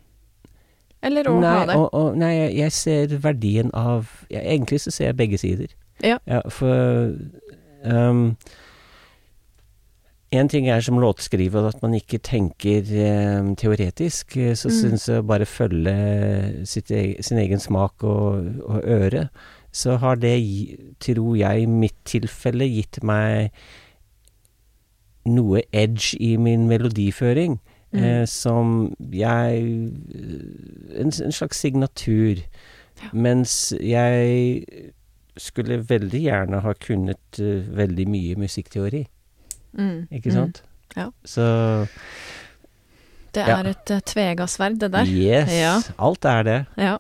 [1.05, 1.75] Eller å nei, ha det?
[1.77, 5.75] Og, og, nei, jeg, ser verdien av ja, Egentlig så ser jeg begge sider.
[6.03, 6.17] Ja.
[6.51, 7.13] for
[7.85, 8.37] um,
[10.35, 12.83] En ting er som låtskriver at man ikke tenker
[13.39, 14.37] um, teoretisk.
[14.37, 14.79] eh, Så Mm.
[14.81, 19.29] syns jeg bare følge sitt, e- sin egen smak og, og øre.
[19.73, 20.35] Så har det,
[21.01, 23.51] tror jeg, i mitt tilfelle gitt meg
[25.27, 27.59] noe edge i min melodiføring.
[27.95, 28.03] Mm.
[28.05, 29.59] Eh, som jeg
[30.99, 32.41] en, en slags signatur.
[33.03, 33.09] Ja.
[33.13, 34.65] Mens jeg
[35.39, 39.05] skulle veldig gjerne ha kunnet uh, veldig mye musikkteori,
[39.75, 40.35] Mm, ikke mm.
[40.35, 40.63] sant?
[40.97, 41.09] Ja.
[41.27, 41.45] Så
[43.35, 43.57] Det Ja.
[43.59, 45.05] er et uh, tvega sverd, det der.
[45.07, 45.81] yes, Ja.
[45.99, 46.67] alt er det.
[46.79, 46.97] Ja.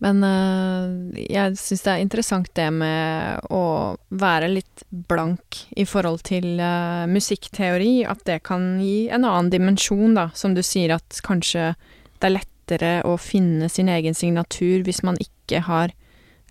[0.00, 3.62] Men eh, jeg syns det er interessant det med å
[4.08, 8.06] være litt blank i forhold til eh, musikkteori.
[8.08, 10.30] At det kan gi en annen dimensjon, da.
[10.34, 11.74] Som du sier, at kanskje
[12.20, 15.92] det er lettere å finne sin egen signatur hvis man ikke har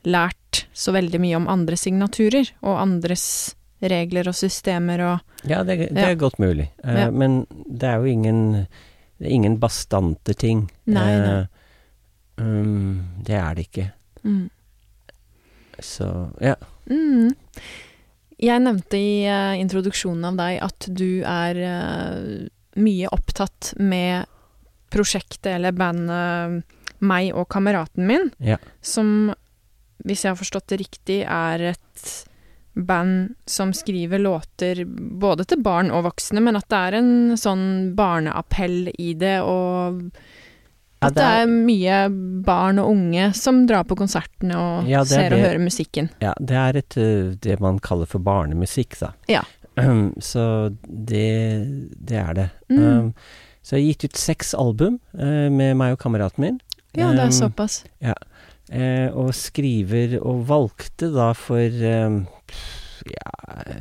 [0.06, 3.26] lært så veldig mye om andre signaturer, og andres
[3.82, 6.10] regler og systemer og Ja, det, det Ja.
[6.12, 6.70] er godt mulig.
[6.84, 7.10] Eh, Ja.
[7.12, 8.68] Men det er jo ingen
[9.20, 10.70] Det er ingen bastante ting.
[10.88, 11.48] Nei, nei.
[12.40, 13.92] Um, det er det ikke.
[14.24, 14.48] mm.
[15.80, 16.08] Så
[16.44, 16.56] ja.
[16.92, 17.30] Mm.
[18.40, 22.48] Jeg nevnte i uh, introduksjonen av deg at du er uh,
[22.80, 24.28] mye opptatt med
[24.92, 26.66] prosjektet eller bandet
[27.00, 28.58] meg og kameraten min, Ja.
[28.84, 29.32] som,
[30.04, 32.26] hvis jeg har forstått det riktig, er et
[32.76, 37.94] band som skriver låter både til barn og voksne, men at det er en sånn
[37.96, 40.12] barneappell i det, og
[41.02, 41.98] at det er mye
[42.44, 45.44] barn og unge som drar på konsertene og Ja, er ser og det.
[45.46, 46.10] hører musikken.
[46.20, 49.14] Ja, det er et, eh, det man kaller for barnemusikk, da.
[49.32, 49.44] Ja.
[50.32, 52.50] Så det, det er det.
[52.70, 52.82] Mm.
[52.84, 53.14] Um,
[53.64, 56.60] så jeg har gitt ut seks album eh, med meg og kameraten min.
[56.98, 57.84] Ja, det er Um, såpass.
[58.02, 58.16] Ja.
[59.14, 62.24] og skriver Og valgte da for um,
[63.06, 63.34] ja,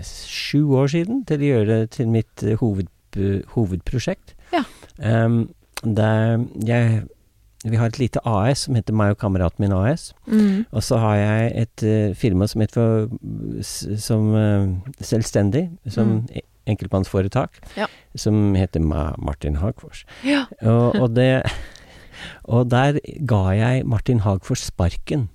[0.04, 2.88] sju år siden til å gjøre det til mitt eh, hoved,
[3.54, 4.34] hovedprosjekt.
[4.52, 4.62] Ja.
[4.98, 5.48] Um,
[5.84, 7.02] der jeg
[7.64, 10.12] Vi har et lite AS som heter meg og kameraten min AS.
[10.30, 10.64] Mm.
[10.70, 13.08] Og så har jeg et uh, firma som heter for,
[13.98, 16.28] som uh, selvstendig, som Mm.
[16.38, 17.86] e- enkeltmannsforetak, Ja.
[18.14, 20.04] som heter Ma Martin Hagfors.
[20.24, 20.44] Ja.
[20.62, 21.42] Og, og det
[22.44, 25.28] Og der ga jeg Martin Hagfors sparken.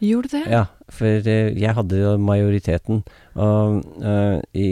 [0.00, 0.42] Gjorde du det?
[0.52, 2.98] Ja, for eh, jeg hadde jo majoriteten,
[3.34, 4.66] og uh, i,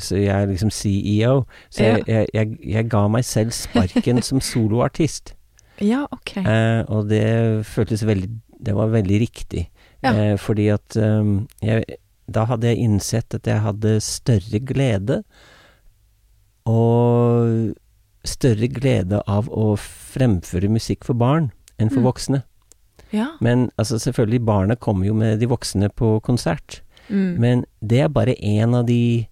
[0.00, 1.42] så jeg er liksom CEO.
[1.68, 5.34] Så jeg, jeg, jeg, jeg ga meg selv sparken som soloartist.
[5.80, 6.38] Ja, ok.
[6.40, 8.28] Uh, og det føltes veldig
[8.60, 9.68] Det var veldig riktig.
[10.04, 10.12] Ja.
[10.32, 11.84] Uh, fordi at um, jeg,
[12.28, 15.22] Da hadde jeg innsett at jeg hadde større glede
[16.68, 17.72] og
[18.24, 21.50] større glede av å fremføre musikk for barn
[21.80, 22.06] enn for Mm.
[22.06, 22.42] voksne.
[23.14, 23.32] Ja.
[23.40, 26.82] Men altså selvfølgelig, barna kommer jo med de voksne på konsert.
[27.08, 27.34] Mm.
[27.42, 29.26] Men det er bare én av de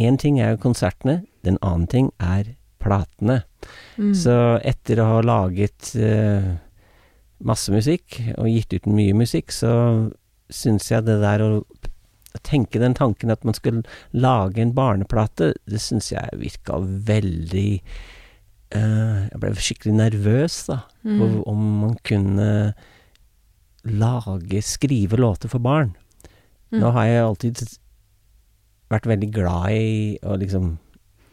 [0.00, 3.42] Én ting er jo konsertene, den annen ting er platene.
[4.00, 4.14] Mm.
[4.18, 4.34] Så
[4.66, 6.56] etter å ha laget uh,
[7.44, 9.74] masse musikk, og gitt ut mye musikk, så
[10.50, 11.50] syns jeg det der å
[12.42, 17.82] tenke den tanken at man skulle lage en barneplate, det syns jeg virka veldig
[18.78, 21.18] Jeg ble skikkelig nervøs, da, Mm.
[21.18, 22.74] på om man kunne
[23.84, 25.96] lage, skrive låter for barn.
[26.70, 26.80] Mm.
[26.80, 27.62] Nå har jeg alltid
[28.92, 30.78] vært veldig glad i å liksom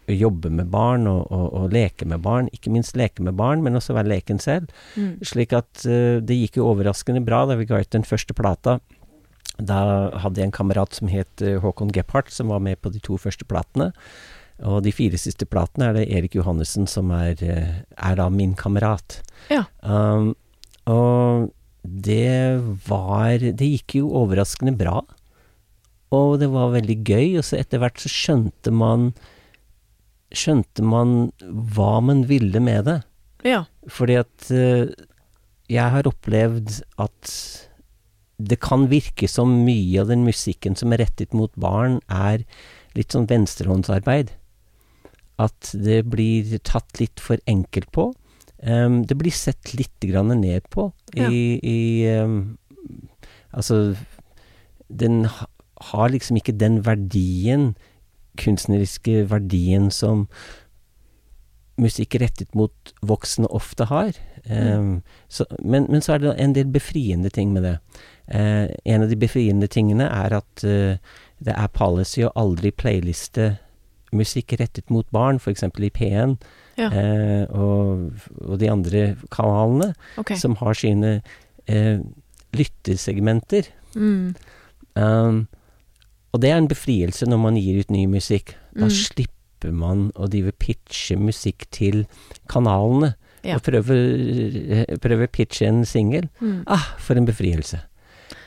[0.10, 2.50] jobbe med barn og, og, og leke med barn.
[2.56, 4.72] Ikke minst leke med barn, men også være leken selv.
[4.98, 5.20] Mm.
[5.22, 8.80] Slik at uh, det gikk jo overraskende bra da vi ga ut den første plata.
[9.60, 13.02] Da hadde jeg en kamerat som het eh, Håkon Gephardt, som var med på de
[13.04, 13.90] to første platene.
[14.68, 18.56] Og de fire siste platene er det Erik Johannessen som er, eh, er da min
[18.56, 19.22] kamerat.
[19.50, 19.66] Ja.
[19.82, 20.36] Um,
[20.86, 25.02] og det var Det gikk jo overraskende bra.
[26.12, 29.14] Og det var veldig gøy, og så etter hvert så skjønte man
[30.30, 33.00] Skjønte man hva man ville med det.
[33.42, 33.64] Ja.
[33.90, 34.92] Fordi at eh,
[35.66, 37.32] jeg har opplevd at
[38.38, 42.46] det kan virke som mye av den musikken som er rettet mot barn, er
[42.94, 44.30] litt sånn venstrehåndsarbeid.
[45.40, 48.10] At det blir tatt litt for enkelt på.
[48.60, 51.30] Um, det blir sett litt grann ned på i, Ja.
[51.32, 51.80] i
[52.20, 52.58] um,
[53.56, 53.96] Altså,
[54.92, 55.48] den ha-
[55.94, 57.72] har liksom ikke den verdien,
[58.38, 60.28] kunstneriske verdien, som
[61.80, 64.12] musikk rettet mot voksne ofte har.
[64.46, 67.78] Em, så, men, men så er det en del befriende ting med det.
[68.30, 71.00] Uh, en av de befriende tingene er at uh,
[71.42, 73.56] det er policy å aldri playliste
[74.16, 75.64] musikk rettet mot barn, f.eks.
[75.64, 76.38] i P1
[76.80, 76.90] Ja.
[76.90, 78.12] eh, og,
[78.46, 80.38] og de andre kanalene, okay.
[80.40, 81.22] som har sine
[81.68, 82.00] eh,
[82.56, 83.68] lyttersegmenter.
[83.96, 84.36] Mm.
[84.96, 85.48] Um,
[86.34, 88.56] og det er en befrielse når man gir ut ny musikk.
[88.76, 88.96] Da Mm.
[88.96, 92.06] slipper man å drive pitche musikk til
[92.48, 93.16] kanalene.
[93.44, 93.56] Ja.
[93.56, 93.96] Og prøve,
[95.02, 96.30] prøve pitche en singel.
[96.42, 96.64] Mm.
[96.68, 97.82] Ah, for en befrielse.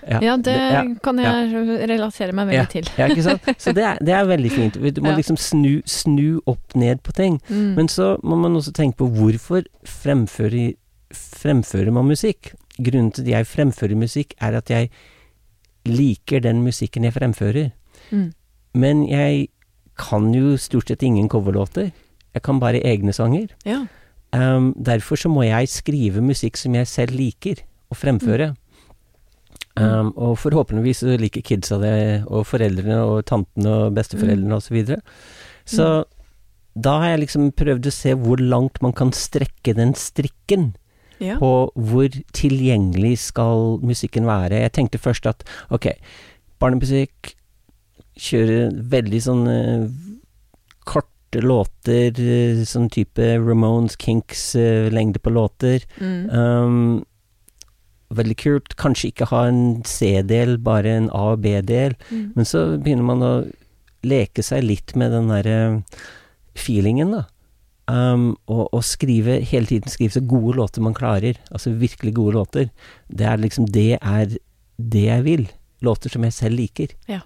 [0.08, 1.52] Ja, det ja, kan jeg
[1.88, 2.88] relatere meg veldig ja, til.
[2.98, 3.44] ja, ikke sant?
[3.62, 4.74] Så det er, det er veldig fint.
[4.74, 5.16] Du må Ja.
[5.16, 7.38] liksom snu, snu opp ned på ting.
[7.48, 7.74] Mm.
[7.76, 10.74] Men så må man også tenke på hvorfor fremfører,
[11.14, 12.52] fremfører man musikk?
[12.82, 14.90] Grunnen til at jeg fremfører musikk, er at jeg
[15.86, 17.70] liker den musikken jeg fremfører.
[18.10, 18.32] Mm.
[18.74, 19.48] Men jeg
[19.98, 21.92] kan jo stort sett ingen coverlåter.
[22.34, 23.48] Jeg kan bare egne sanger.
[23.68, 23.84] Ja.
[24.32, 27.60] Um, derfor så må jeg skrive musikk som jeg selv liker
[27.92, 28.54] å fremføre.
[29.72, 31.94] Um, og forhåpentligvis liker kidsa det,
[32.28, 35.00] og foreldrene og tantene og besteforeldrene og så videre.
[35.64, 35.86] Så
[36.72, 40.72] da har jeg liksom prøvd å se hvor langt man kan strekke den strikken
[41.22, 41.36] ja.
[41.40, 44.62] på hvor tilgjengelig skal musikken være.
[44.64, 45.92] Jeg tenkte først at ok,
[46.62, 47.34] barnemusikk
[48.22, 49.86] kjører veldig sånn eh,
[50.88, 55.84] korte låter, eh, sånn type Ramones, Kinks, eh, lengde på låter.
[56.00, 56.20] Mm.
[56.28, 56.82] Um,
[58.18, 58.76] veldig kult.
[58.80, 61.96] Kanskje ikke ha en C-del, bare en A- og B-del.
[62.10, 62.24] Mm.
[62.36, 63.34] Men så begynner man å
[64.06, 65.58] leke seg litt med den derre
[66.58, 67.26] feelingen, da.
[67.90, 71.40] Um, og, og skrive, hele tiden skrive så gode låter man klarer.
[71.50, 72.70] Altså virkelig gode låter.
[73.08, 74.36] Det er liksom Det er
[74.76, 75.48] det jeg vil.
[75.82, 76.94] Låter som jeg selv liker.
[77.10, 77.20] Ja.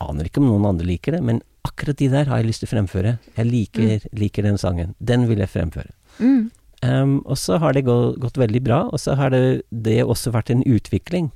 [0.00, 2.70] Aner ikke om noen andre liker det, men akkurat de der har jeg lyst til
[2.70, 3.16] å fremføre.
[3.36, 4.94] Jeg liker, liker den sangen.
[4.98, 5.92] Den vil jeg fremføre.
[6.18, 6.50] Mm.
[6.84, 10.34] Um, og så har det gå, gått veldig bra, og så har det, det også
[10.34, 11.30] vært en utvikling.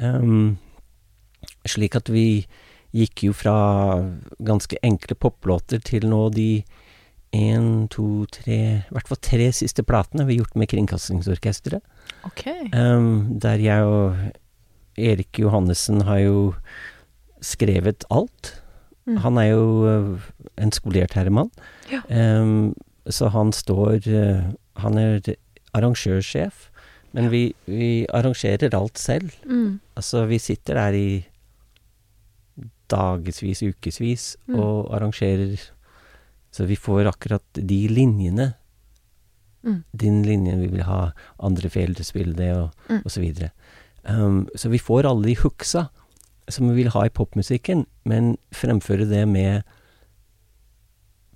[0.00, 0.56] Um,
[1.68, 2.46] slik at vi
[2.96, 3.56] gikk jo fra
[4.42, 6.62] ganske enkle poplåter til nå de
[7.36, 11.84] én, to, tre I hvert fall tre siste platene vi har gjort med Kringkastingsorkesteret.
[12.26, 12.66] Okay.
[12.74, 14.16] Um, der jeg og
[14.98, 16.40] Erik Johannessen har jo
[17.40, 18.56] skrevet alt.
[19.06, 19.20] Mm.
[19.24, 21.52] Han er jo uh, en skolert herremann.
[21.92, 22.02] Ja.
[22.10, 22.74] Um,
[23.08, 25.20] så han står uh, Han er
[25.74, 26.68] arrangørsjef,
[27.12, 29.30] men vi, vi arrangerer alt selv.
[29.46, 29.80] Mm.
[29.96, 31.26] Altså, vi sitter der i
[32.90, 34.58] dagevis, ukevis Mm.
[34.58, 35.58] og arrangerer
[36.52, 38.54] Så vi får akkurat de linjene.
[39.62, 39.84] Mm.
[39.94, 41.68] Den linjen vi vil ha, andre
[42.02, 43.02] å spille det, og, Mm.
[43.04, 43.50] og så videre.
[44.04, 45.88] Um, så vi får alle de hooksa
[46.48, 49.62] som vi vil ha i popmusikken, men fremføre det med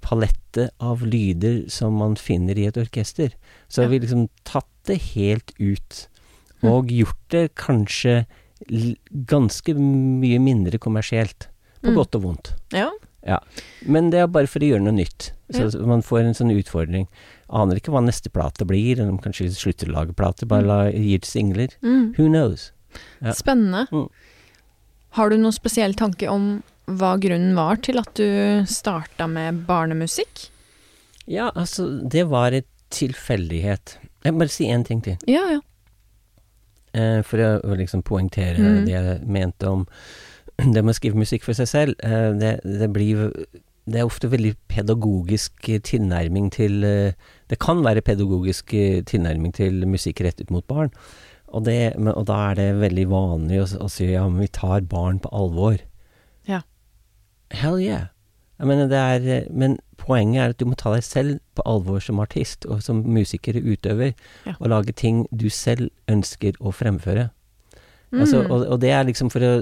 [0.05, 3.33] palette av lyder som man finner i et orkester.
[3.69, 3.85] Så Ja.
[3.87, 6.09] har vi liksom tatt det helt ut,
[6.63, 6.71] Mm.
[6.73, 8.27] og gjort det kanskje
[9.27, 11.49] ganske mye mindre kommersielt.
[11.83, 11.97] På Mm.
[11.97, 12.55] godt og vondt.
[12.73, 12.91] Ja.
[13.27, 13.39] Ja.
[13.87, 15.33] Men det er bare for å gjøre noe nytt.
[15.51, 15.87] Så Ja.
[15.87, 17.07] man får en sånn utfordring.
[17.51, 20.63] Aner ikke hva neste plate blir, eller om kanskje vi slutter å lage plater, bare
[20.63, 20.67] Mm.
[20.67, 21.69] la, gir det singler.
[21.83, 22.15] Mm.
[22.17, 22.73] Who knows?
[23.21, 23.33] Ja.
[23.33, 23.87] Spennende.
[23.91, 24.09] Mm.
[25.11, 30.49] Har du noen spesiell tanke om hva grunnen var til at du starta med barnemusikk?
[31.31, 33.99] Ja, altså, det var et tilfeldighet.
[34.25, 35.17] Jeg må bare si én ting til.
[35.29, 35.61] Ja, ja.
[36.95, 38.81] Eh, for å, liksom poengtere mm.
[38.87, 39.87] det jeg mente om
[40.75, 41.97] det med å skrive musikk for seg selv.
[42.05, 43.31] Eh, det, det blir
[43.85, 47.17] Det er ofte veldig pedagogisk tilnærming til eh,
[47.51, 50.93] Det kan være pedagogisk eh, tilnærming til musikk rettet mot barn.
[51.55, 54.87] Og, det, og da er det veldig vanlig å, å si ja, men vi tar
[54.91, 55.79] barn på alvor.
[57.55, 58.07] Hell yeah.
[58.59, 61.99] Jeg mener, det er, men poenget er at du må ta deg selv på alvor
[62.01, 64.13] som artist og som musiker og utøver,
[64.47, 64.55] Ja.
[64.61, 67.31] og lage ting du selv ønsker å fremføre.
[68.13, 68.51] Altså, Mm.
[68.51, 69.55] og, og det er liksom for å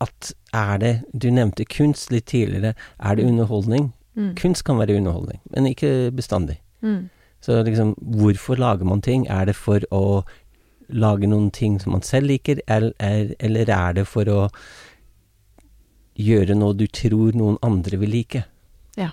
[0.00, 2.74] At er det Du nevnte kunst litt tidligere.
[3.00, 3.92] Er det underholdning?
[4.16, 4.34] Mm.
[4.36, 6.58] Kunst kan være underholdning, men ikke bestandig.
[6.82, 7.08] Mm.
[7.40, 9.26] Så liksom, hvorfor lager man ting?
[9.28, 10.24] Er det for å
[10.88, 14.50] lage noen ting som man selv liker, eller, er- eller er det for å
[16.16, 18.44] gjøre noe du tror noen andre vil like?
[18.96, 19.10] Ja.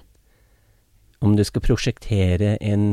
[1.24, 2.86] Om du skal prosjektere en,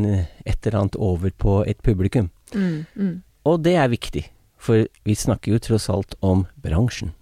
[0.44, 2.31] et eller annet over på et publikum.
[2.55, 2.85] Mm.
[2.94, 3.16] Mm.
[3.46, 4.27] Og det er viktig,
[4.61, 7.14] for vi snakker jo tross alt om bransjen.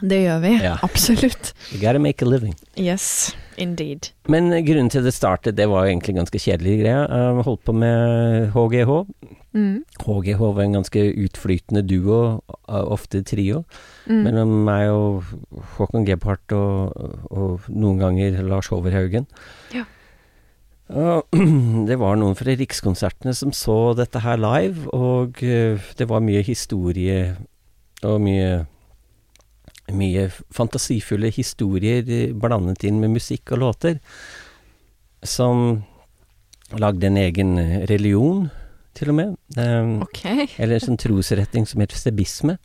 [0.00, 0.50] Det gjør vi.
[0.64, 0.76] Ja.
[0.82, 1.52] Absolutt.
[1.70, 2.54] You gotta make a living.
[2.80, 4.08] Yes, indeed.
[4.26, 7.02] Men grunnen til det startet, det var jo egentlig ganske kjedelig greie.
[7.04, 8.90] Jeg holdt på med HGH.
[9.52, 9.82] Mm.
[10.00, 13.64] HGH var en ganske utflytende duo, uh, ofte trio,
[14.08, 14.22] Mm.
[14.24, 15.22] mellom meg og
[15.76, 16.96] Håkon Gebhardt og,
[17.30, 19.28] og noen ganger Lars Hoverhaugen.
[19.76, 19.84] Ja.
[20.90, 21.28] Og
[21.88, 26.42] det var noen fra Rikskonsertene som så dette her live, og uh, det var mye
[26.42, 27.36] historie
[28.02, 28.64] og mye
[29.96, 34.00] mye fantasifulle historier eh, blandet inn med musikk og låter,
[35.22, 35.82] som
[36.72, 37.56] lagde en egen
[37.90, 38.50] religion,
[38.96, 39.36] til og med.
[39.56, 40.46] Um, okay.
[40.58, 42.58] eller en sånn trosretning som heter sebisme.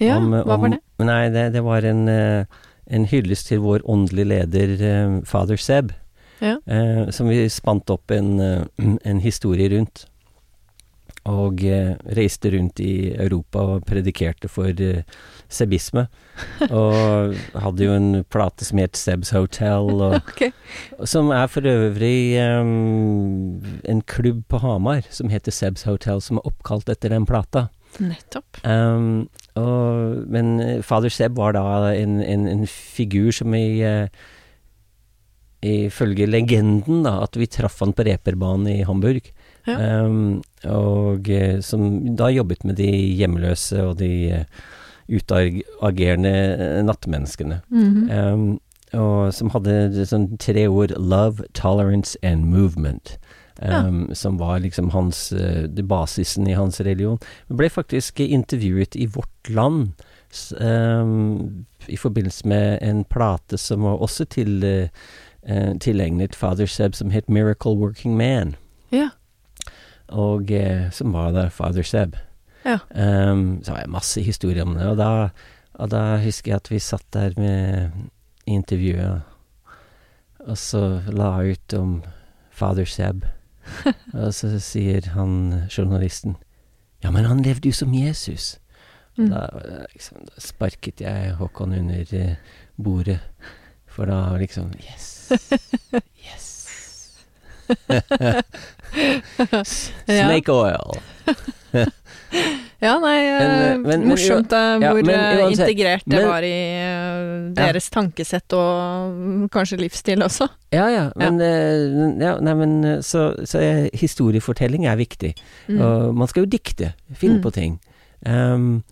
[0.00, 0.80] Ja, Om- hva var det?
[1.00, 2.44] Nei, det, det var en, eh,
[2.90, 5.92] en hyllest til vår åndelige leder, eh, fader Seb,
[6.40, 6.54] Ja.
[6.64, 8.64] Uh, som vi spant opp en, eh,
[9.04, 10.06] en historie rundt.
[11.28, 15.02] Og eh, reiste rundt i Europa og predikerte for eh,
[15.52, 16.06] sebisme.
[16.70, 20.52] Og hadde jo en plate som het Seb's Hotel, og, okay.
[21.04, 26.48] som er for øvrig um, en klubb på Hamar som heter Seb's Hotel, som er
[26.48, 27.68] oppkalt etter den plata.
[27.98, 28.60] Nettopp.
[28.62, 34.06] Um, og, men eh, fader Seb var da en, en, en figur som i eh,
[35.60, 39.26] Ifølge legenden, da, at vi traff han på reperbanen i Hamburg.
[39.68, 39.74] Ja.
[40.06, 44.62] Um, og eh, som da jobbet med de hjemløse og de eh,
[45.10, 46.32] utagerende
[46.86, 47.60] nattmenneskene.
[47.68, 48.08] nattmenneskene.
[48.08, 48.32] -hmm.
[48.32, 48.60] Um,
[48.92, 53.18] og som hadde sånn tre ord 'love, tolerance and movement'.
[53.62, 57.18] Um, Som var liksom hans uh, basisen i hans religion.
[57.48, 59.92] Vi ble faktisk intervjuet i Vårt Land
[60.60, 67.10] um, i forbindelse med en plate som var også til, uh, tilegnet Father Seb, som
[67.10, 68.54] het 'Miracle Working Man'.
[68.92, 69.08] Ja.
[70.08, 72.16] Og uh, som var da Father Seb.
[72.64, 72.78] Ja.
[72.92, 75.10] Um, så har jeg masse historier om det, og da,
[75.80, 77.90] og da husker jeg at vi satt der med
[78.46, 79.22] intervjuet,
[80.40, 81.92] og så la jeg ut om
[82.50, 83.24] Father Seb.
[84.16, 86.34] og så sier han journalisten
[87.04, 88.58] Ja, men han levde jo som Jesus.
[89.20, 89.28] Mm.
[89.30, 89.44] Da,
[89.92, 92.40] liksom, da sparket jeg Håkon under eh,
[92.80, 93.20] bordet,
[93.86, 95.30] for da liksom Yes!
[96.24, 96.46] Yes!
[100.04, 101.02] Snake oil.
[102.80, 106.16] Ja, nei, eh, Men, eh, men- men morsomt eh, ja, hvor men uansett- integrert det
[106.16, 110.48] men- var i deres tankesett og mm, kanskje livsstil også.
[110.72, 111.36] Ja, ja, men,
[112.22, 115.34] ja, nei, men så, så er, historiefortelling er viktig.
[115.68, 115.80] Mm.
[115.84, 117.42] Og man skal jo dikte, finne Mm.
[117.44, 117.76] på ting.
[118.24, 118.82] Um,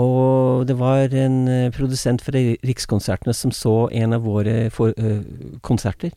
[0.00, 5.20] og det var en produsent fra Rikskonsertene som så en av våre for, uh,
[5.62, 6.10] konserter.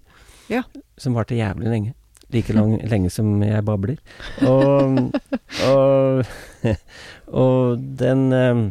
[0.50, 0.64] Ja.
[0.98, 1.94] Som varte jævlig lenge.
[2.34, 4.00] Like lang, lenge som jeg babler.
[4.42, 5.14] Og,
[5.70, 6.26] og,
[7.30, 8.64] og den um,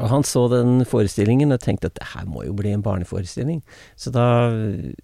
[0.00, 3.58] Og han så den forestillingen og tenkte at det her må jo bli en barneforestilling.
[4.00, 4.94] Så da eh,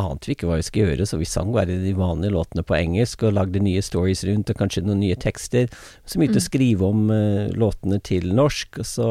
[0.00, 2.76] ante vi ikke hva vi skulle gjøre, så vi sang bare de vanlige låtene på
[2.78, 5.68] engelsk og lagde nye stories rundt, og kanskje noen nye tekster.
[6.08, 6.42] Så begynte Mm.
[6.42, 9.10] å skrive om uh, låtene til norsk, og så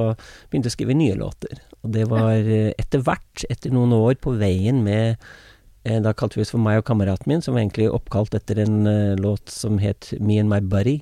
[0.49, 1.61] begynte å skrive nye låter.
[1.85, 5.39] Og det var uh, etter hvert, etter noen år på veien med eh,
[5.83, 8.85] Da kalte vi oss for meg og kameraten min, som var egentlig oppkalt etter en
[8.85, 10.99] uh, låt som het Me and My Buddy.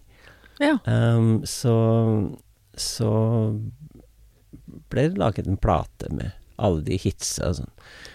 [0.60, 0.78] Ja.
[0.88, 1.74] Um, så,
[2.80, 3.10] så
[4.90, 7.52] ble det laget en plate med alle de hitsa.
[7.56, 7.72] Sånn.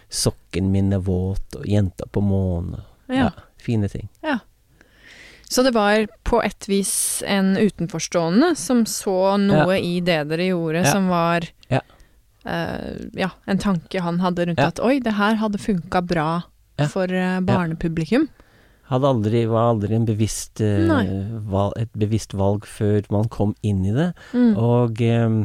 [0.09, 2.81] 'Sokken min er våt' og 'Jenta på månen'.
[3.09, 3.15] Ja.
[3.15, 3.31] Ja.
[3.61, 4.09] Fine ting.
[5.49, 10.81] Så det var på et vis en utenforstående som så noe i det dere gjorde
[10.83, 10.91] Ja.
[10.93, 11.81] som var Ja.
[12.45, 14.67] eh, ja, en tanke han hadde rundt Ja.
[14.67, 16.43] at oi, det her hadde funka bra
[16.79, 16.89] Ja.
[16.91, 18.29] for eh, barnepublikum.
[18.91, 20.89] Hadde aldri, var aldri en bevisst, eh,
[21.49, 24.11] val, et bevisst valg før man kom inn i det.
[24.35, 24.51] Mm.
[24.61, 25.39] Og um,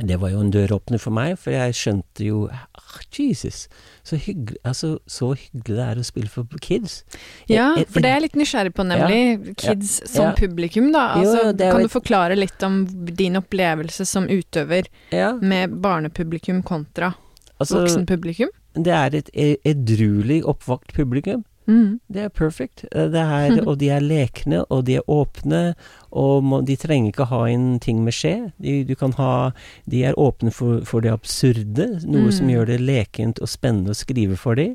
[0.00, 3.66] det var jo en døråpner for meg, for jeg skjønte jo ah, Jesus,
[4.04, 7.02] så hyggelig, altså, så hyggelig det er å spille for kids.
[7.48, 9.56] Ja, for det er jeg litt nysgjerrig på, nemlig.
[9.60, 10.32] Kids som Ja.
[10.36, 11.08] publikum, da.
[11.20, 17.14] Altså, jo kan du forklare litt om din opplevelse som utøver Ja, med barnepublikum kontra
[17.60, 18.48] altså, voksenpublikum?
[18.74, 21.44] Det er et e- edruelig oppvakt publikum.
[21.68, 22.00] Mm.
[22.10, 22.84] Det er perfect.
[22.92, 25.74] Eh, Det er, og de er lekne, og de er åpne,
[26.10, 28.52] og må, de trenger ikke ha inn ting med skje.
[28.58, 29.50] De, du kan ha,
[29.86, 32.52] de er åpne for, for det absurde, noe som Mm.
[32.56, 34.74] gjør det lekent og spennende å skrive for dem.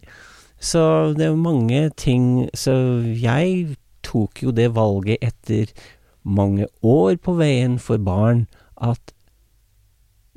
[0.60, 2.74] Så det er mange ting Så
[3.14, 5.68] jeg tok jo det valget etter
[6.24, 8.48] mange år på veien for barn,
[8.82, 9.14] at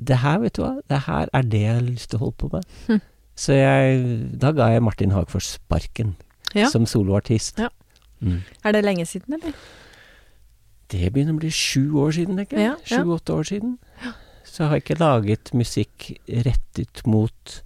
[0.03, 2.37] det her, vet du hva, det her er det jeg har lyst til å holde
[2.41, 2.63] på med.
[2.87, 3.01] Hm.
[3.41, 4.01] Så jeg,
[4.41, 6.15] da ga jeg Martin Hagfors sparken
[6.53, 6.67] Ja.
[6.69, 7.57] som soloartist.
[7.63, 7.69] Ja.
[8.21, 8.41] Mm.
[8.63, 9.53] Er det lenge siden, eller?
[10.91, 12.75] Det begynner å bli sju år siden, tenker jeg.
[12.91, 13.77] Sju-åtte år siden.
[14.45, 17.61] Så har jeg ikke laget musikk rettet mot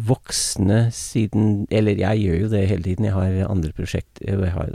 [0.00, 4.46] voksne siden Eller jeg gjør jo det hele tiden, jeg har andre prosjekter.
[4.54, 4.70] har.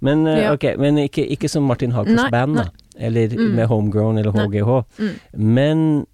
[0.00, 0.52] Men, eh, Ja.
[0.52, 2.64] okay, men ikke, ikke som Martin Hagfors band, da.
[2.98, 3.54] Eller Mm.
[3.54, 4.84] med Homegrown eller HGH.
[4.98, 5.20] Mm.
[5.38, 6.06] Men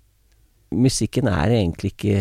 [0.70, 2.18] musikken er egentlig ikke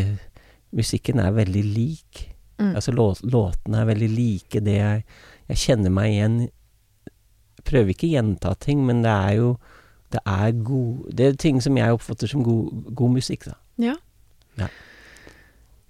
[0.73, 2.23] Musikken er veldig lik.
[2.57, 2.71] Mm.
[2.75, 5.05] Altså lå, låtene er veldig like det jeg
[5.49, 6.37] Jeg kjenner meg igjen
[7.65, 9.49] Prøver ikke å gjenta ting, men det er jo
[10.13, 13.57] Det er god Det er ting som jeg oppfatter som god, god musikk, da.
[13.81, 13.95] Ja.
[14.61, 14.69] Ja.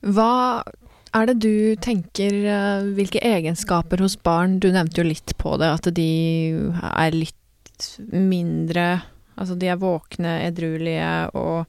[0.04, 0.64] Hva
[1.14, 5.68] er det du tenker eh, Hvilke egenskaper hos barn Du nevnte jo litt på det,
[5.68, 6.10] at de
[6.80, 8.88] er litt mindre
[9.36, 11.66] Altså de er våkne, edruelige og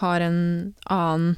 [0.00, 1.36] har en annen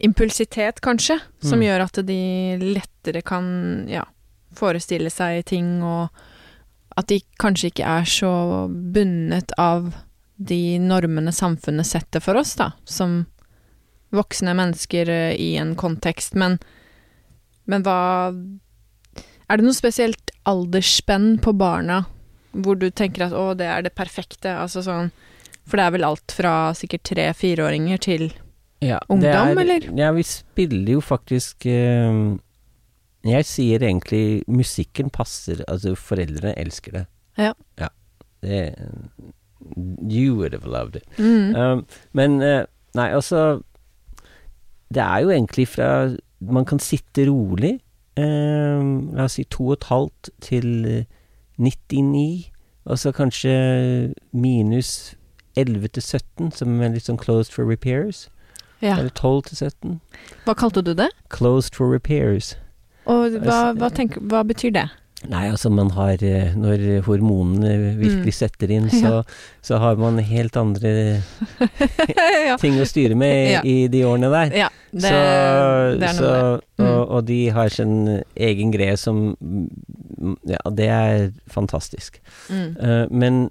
[0.00, 1.66] impulsitet, kanskje, som Mm.
[1.66, 2.20] gjør at de
[2.62, 4.04] lettere kan ja,
[4.56, 6.08] forestille seg ting, og
[6.96, 8.32] at de kanskje ikke er så
[8.68, 9.92] bundet av
[10.38, 13.26] de normene samfunnet setter for oss, da, som
[14.10, 16.58] voksne mennesker eh, i en kontekst, men,
[17.66, 18.32] men hva
[19.50, 22.04] Er det noe spesielt aldersspenn på barna
[22.52, 25.10] hvor du tenker at å, det er det perfekte, altså sånn
[25.70, 28.28] For det er vel alt fra sikkert tre-fireåringer til
[28.82, 29.86] Ja, Ungdom, er, eller?
[29.98, 32.36] Ja, vi spiller jo faktisk eh,
[33.28, 37.04] Jeg sier egentlig musikken passer Altså, foreldrene elsker det.
[37.38, 37.52] Ja.
[37.78, 37.88] ja.
[38.42, 38.74] Det,
[40.10, 41.04] you would have loved it.
[41.18, 41.54] mm.
[41.54, 42.64] Um, men eh,
[42.96, 43.60] Nei, altså
[44.90, 45.90] Det er jo egentlig fra
[46.40, 47.76] Man kan sitte rolig.
[48.16, 48.80] eh,
[49.14, 51.04] la oss si to og et halvt til eh,
[51.60, 52.50] 99.
[52.88, 53.52] Og så kanskje
[54.32, 55.14] minus
[55.56, 58.28] 11 til 17, som er litt sånn closed for repairs.
[58.80, 58.94] Ja.
[58.96, 60.00] Eller 12 til 17.
[60.46, 61.10] Hva kalte du det?
[61.28, 62.54] Closed for repairs.
[63.10, 64.86] Og hva, hva, tenker, hva betyr det?
[65.28, 68.36] Nei, altså man har eh, Når hormonene virkelig Mm.
[68.38, 69.18] setter inn, så,
[69.60, 70.92] så har man helt andre
[72.48, 72.56] ja.
[72.60, 73.60] ting å styre med Ja.
[73.68, 74.54] i de årene der.
[74.62, 75.20] ja, det, så,
[76.00, 76.32] det er noe så.
[76.80, 76.86] Mm.
[76.86, 77.94] og, og de har sin
[78.48, 82.16] egen greie som mm, Ja, det er fantastisk.
[82.48, 82.76] Mm.
[82.80, 83.42] Uh, men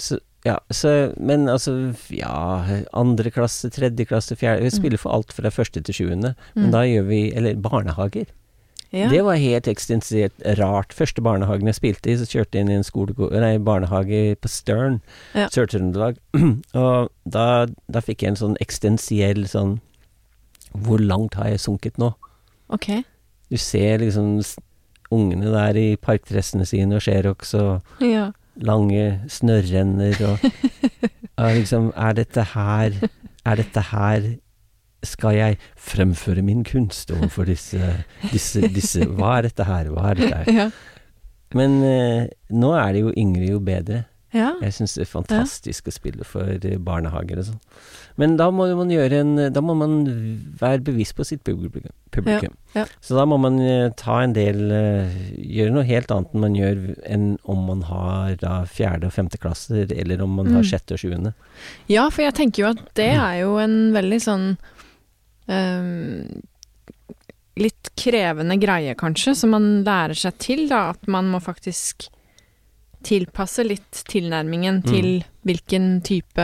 [0.00, 2.64] så, ja, så, men altså Ja,
[2.94, 4.78] andre klasse, tredje klasse, fjerde Vi Mm.
[4.78, 6.34] spiller for alt fra første til sjuende.
[6.54, 6.70] Men Mm.
[6.72, 8.26] da gjør vi Eller barnehager.
[8.92, 9.08] Ja.
[9.08, 10.88] Det var helt eksistensielt rart.
[10.92, 14.48] Første barnehagen jeg spilte i, så kjørte jeg inn i en skole, nei, barnehage på
[14.48, 15.00] Stern,
[15.34, 15.46] Ja.
[15.46, 16.16] Sør-Trøndelag.
[16.74, 19.80] og da, da fikk jeg en sånn eksistensiell sånn
[20.74, 22.14] Hvor langt har jeg sunket nå?
[22.70, 23.04] Ok.
[23.50, 24.42] Du ser liksom
[25.12, 28.32] ungene der i parkdressene sine og Sherox og Ja.
[28.60, 30.46] Lange snørrenner og,
[31.40, 32.96] og liksom Er dette her
[33.44, 34.30] Er dette her
[35.02, 37.80] skal jeg fremføre min kunst overfor disse,
[38.32, 39.88] disse, disse Hva er dette her?
[39.94, 40.50] Hva er dette her?
[40.52, 40.66] Ja.
[41.56, 44.02] Men eh, nå er det jo yngre jo bedre.
[44.34, 44.52] ja.
[44.60, 47.62] Jeg syns det er fantastisk å spille for eh, barnehager og sånn.
[48.20, 49.94] Men da må man gjøre en Da må man
[50.60, 51.86] være bevisst på sitt publikum.
[52.12, 52.52] publikum.
[52.74, 52.86] Ja, ja.
[53.00, 56.58] Så da må man eh, ta en del eh, Gjøre noe helt annet enn man
[56.58, 60.68] gjør enn om man har da fjerde og femte klasser, eller om man har Mm.
[60.72, 61.32] sjette og sjuende.
[61.88, 64.46] Ja, for jeg tenker jo at det er jo en veldig sånn
[65.48, 66.42] um,
[67.60, 70.90] Litt krevende greie, kanskje, som man lærer seg til, da.
[70.94, 72.06] At man må faktisk
[73.02, 74.90] tilpasse litt tilnærmingen Mm.
[74.90, 76.42] til hvilken type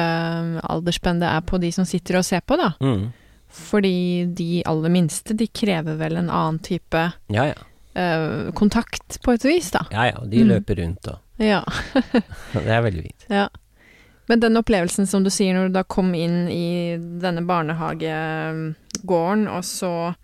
[0.62, 2.72] aldersspenn det er på de som sitter og ser på, da.
[2.80, 3.12] Mm.
[3.48, 7.54] Fordi de aller minste, de krever vel en annen type Ja ja.
[7.96, 9.86] Uh, kontakt, på et vis, da.
[9.90, 10.48] Ja ja, de Mm.
[10.48, 11.62] løper rundt og Ja.
[12.52, 13.26] Det er veldig fint.
[13.30, 13.48] ja.
[14.28, 19.62] Men den opplevelsen som du sier når du da kom inn i denne barnehagegården, og
[19.64, 20.14] så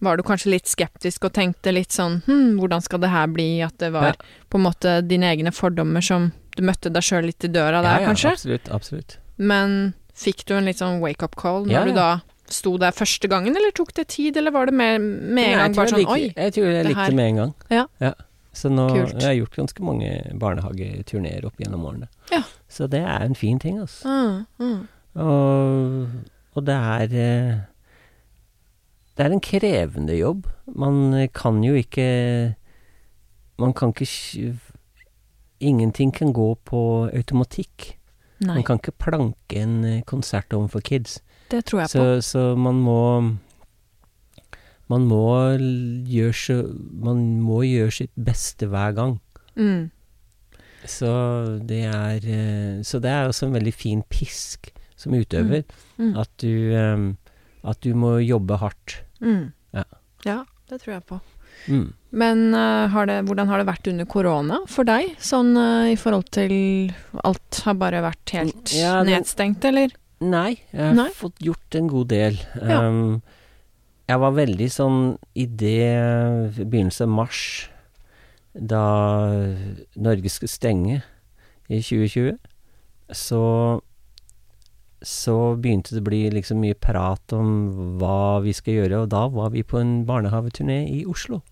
[0.00, 3.48] var du kanskje litt skeptisk og tenkte litt sånn hm, hvordan skal det her bli?
[3.66, 4.28] At det var Ja.
[4.50, 8.00] på en måte dine egne fordommer som du møtte deg sjøl litt i døra der,
[8.00, 8.32] ja, ja, kanskje?
[8.36, 8.68] Absolutt.
[8.70, 9.16] absolutt.
[9.38, 12.08] Men fikk du en litt sånn wake-up call når Ja, du da
[12.48, 15.74] sto der første gangen, eller tok det tid, eller var det med, med en gang
[15.76, 16.32] bare sånn like, oi?
[16.34, 17.54] Jeg tror jeg det likte det med en gang.
[17.70, 18.14] Ja.
[18.56, 19.12] Så nå Kult.
[19.12, 20.08] jeg har jeg gjort ganske mange
[20.40, 22.08] barnehageturneer opp gjennom årene.
[22.32, 22.40] Ja.
[22.72, 24.08] Så det er en fin ting, altså.
[24.08, 24.80] Mm, mm.
[25.22, 26.08] Og,
[26.56, 27.52] og det er eh,
[29.18, 30.46] Det er en krevende jobb.
[30.78, 32.54] Man kan jo ikke
[33.58, 34.54] Man kan ikke
[35.60, 37.98] Ingenting kan gå på automatikk.
[38.38, 41.18] Nei, Man kan ikke planke en eh, konsert overfor kids.
[41.50, 42.04] det tror jeg på.
[42.22, 43.34] Så, så man må
[44.88, 45.58] Man må
[46.06, 46.62] gjøre så
[46.92, 49.18] Man må gjøre sitt beste hver gang.
[49.56, 49.90] Mm.
[50.86, 51.10] Så
[51.66, 55.64] det er eh, Så det er også en veldig fin pisk som utøver.
[55.98, 56.14] Mm.
[56.16, 57.14] At du eh,
[57.64, 59.02] At du må jobbe hardt.
[59.20, 59.52] Mm.
[59.74, 59.84] Ja.
[60.24, 60.38] ja,
[60.70, 61.20] det tror jeg på.
[61.68, 61.86] Mm.
[62.10, 65.96] Men uh, har det, hvordan har det vært under korona for deg, sånn uh, i
[65.98, 66.54] forhold til
[67.26, 69.92] Alt har bare vært helt Ja, det- nedstengt, eller?
[70.20, 71.10] Nei, jeg har Nei?
[71.14, 72.38] fått gjort en god del.
[72.58, 72.78] Ja.
[72.88, 73.20] Um,
[74.08, 75.00] jeg var veldig sånn
[75.38, 77.42] i det begynnelsen av mars,
[78.56, 78.80] da
[79.94, 81.02] Norge skulle stenge
[81.68, 82.38] i 2020,
[83.14, 83.42] så
[85.04, 89.26] så begynte det å bli liksom mye prat om hva vi skal gjøre, og da
[89.32, 91.42] var vi på en barnehageturné i Oslo.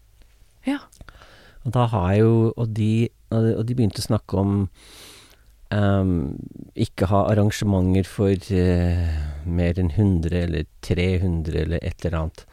[0.66, 0.80] Ja.
[1.66, 4.68] Og da har jeg jo Og de, og de begynte å snakke om
[5.70, 6.38] um,
[6.74, 9.14] ikke ha arrangementer for uh,
[9.46, 12.46] mer enn 100 eller 300 eller et eller annet.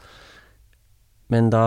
[1.32, 1.64] Men da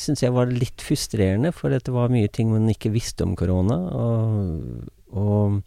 [0.00, 3.76] syns jeg var litt frustrerende, for det var mye ting man ikke visste om korona.
[3.92, 5.60] Og, og,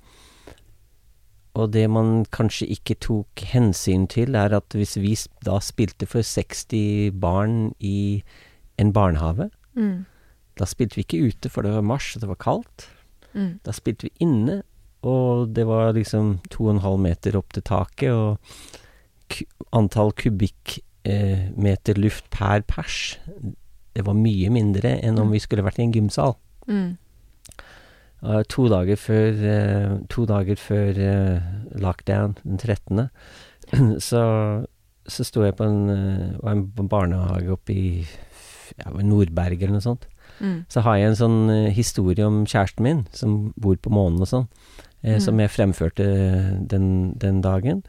[1.59, 6.21] og det man kanskje ikke tok hensyn til, er at hvis vi da spilte for
[6.25, 8.23] 60 barn i
[8.79, 10.05] en barnehage, Mm.
[10.59, 12.87] da spilte vi ikke ute, for det var mars, og det var kaldt.
[13.33, 13.59] Mm.
[13.63, 14.61] Da spilte vi inne,
[15.03, 18.39] og det var liksom to og en halv meter opp til taket, og
[19.73, 23.17] antall kubikkmeter eh, luft per pers,
[23.95, 25.31] det var mye mindre enn om Mm.
[25.33, 26.35] vi skulle vært i en gymsal.
[26.67, 26.97] Mm.
[28.23, 31.49] Eh, to dager før, eh, to dager før eh,
[31.79, 33.09] lockdown, den 13.,
[34.09, 34.21] så,
[35.07, 37.89] så sto jeg på en, var en barnehage oppe i
[38.79, 40.07] ja, Nordberg eller noe sånt.
[40.39, 40.63] Mm.
[40.71, 41.39] Så har jeg en sånn
[41.75, 44.47] historie om kjæresten min, som bor på månen og sånn,
[45.03, 45.21] eh, Mm.
[45.23, 46.05] som jeg fremførte
[46.67, 47.83] den, den dagen.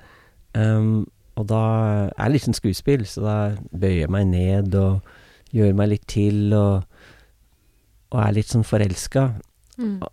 [0.55, 1.09] Um,
[1.39, 3.35] og da er det litt sånn skuespill, så da
[3.73, 5.01] bøyer jeg meg ned og
[5.55, 6.85] gjør meg litt til og,
[8.13, 9.25] og er litt sånn forelska.
[9.79, 9.97] Mm.
[10.03, 10.11] Og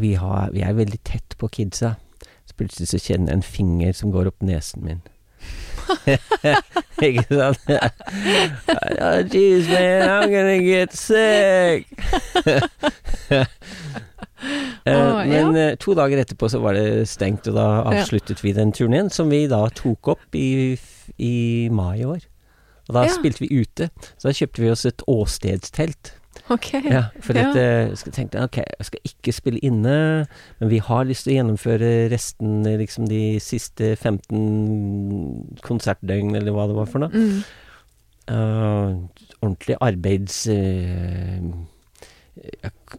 [0.00, 1.94] vi, har, vi er veldig tett på kidsa.
[2.48, 5.02] Så plutselig så kjenner jeg en finger som går opp nesen min.
[7.08, 7.60] Ikke sant?
[7.68, 11.86] oh, Jeez, man, I'm gonna get sick!
[14.86, 15.64] Uh, men ja.
[15.82, 18.02] to dager etterpå så var det stengt, og da Ja.
[18.02, 20.78] avsluttet vi den turneen, som vi da tok opp i,
[21.18, 22.22] i mai i år.
[22.88, 23.12] Og da Ja.
[23.12, 23.90] spilte vi ute.
[24.16, 26.12] Så da kjøpte vi oss et åstedstelt.
[26.50, 26.68] Ok.
[26.84, 27.50] Ja, for Ja.
[27.50, 30.26] at jeg tenkte ok, jeg skal ikke spille inne,
[30.60, 36.66] men vi har lyst til å gjennomføre resten, liksom de siste 15 konsertdøgn, eller hva
[36.70, 37.10] det var for noe.
[37.12, 37.42] Mm.
[38.28, 38.94] Uh,
[39.42, 40.42] ordentlig arbeids...
[40.48, 41.66] k-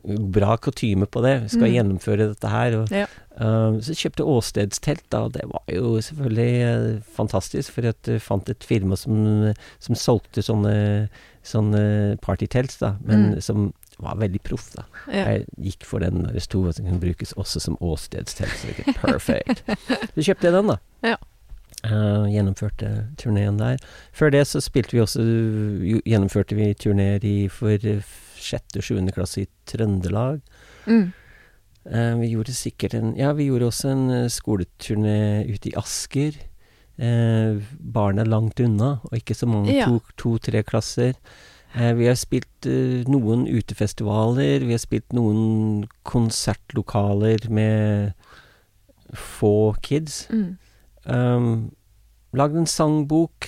[0.04, 1.36] bra kutyme på det.
[1.44, 1.74] Vi skal Mm.
[1.76, 2.76] gjennomføre dette her.
[2.82, 3.06] Og, Ja.
[3.36, 8.22] eh, så kjøpte åstedstelt, da, og det var jo selvfølgelig eh, fantastisk, for at jeg
[8.22, 11.10] fant et firma som, som solgte sånne,
[11.44, 13.42] sånne partytelt, da, men Mm.
[13.42, 14.84] som var veldig proff, da.
[15.12, 15.26] Ja.
[15.26, 18.50] Jeg gikk for den der stova som kunne brukes også som åstedstelt.
[18.56, 19.64] Så det er perfect.
[20.16, 20.78] Så kjøpte jeg den, da.
[21.04, 21.16] Ja.
[21.86, 23.78] Uh, gjennomførte turneen der.
[24.14, 25.22] Før det så spilte vi også
[26.04, 27.78] Gjennomførte vi turneer i for
[28.40, 30.40] eh, sjette og sjuende klasse i Trøndelag.
[30.88, 31.12] Mm.
[31.90, 36.40] Eh, vi gjorde sikkert en Ja, vi gjorde også en uh, skoleturné ute i Asker.
[37.00, 39.72] Eh, barna langt unna, og ikke så mange.
[39.72, 39.86] Ja.
[39.88, 41.14] To- To-tre klasser.
[41.76, 44.66] Eh, vi har spilt eh, noen utefestivaler.
[44.66, 48.14] Vi har spilt noen konsertlokaler med
[49.16, 50.28] få kids.
[50.30, 50.58] Mm.
[51.06, 51.72] Um,
[52.36, 53.48] lagd en sangbok.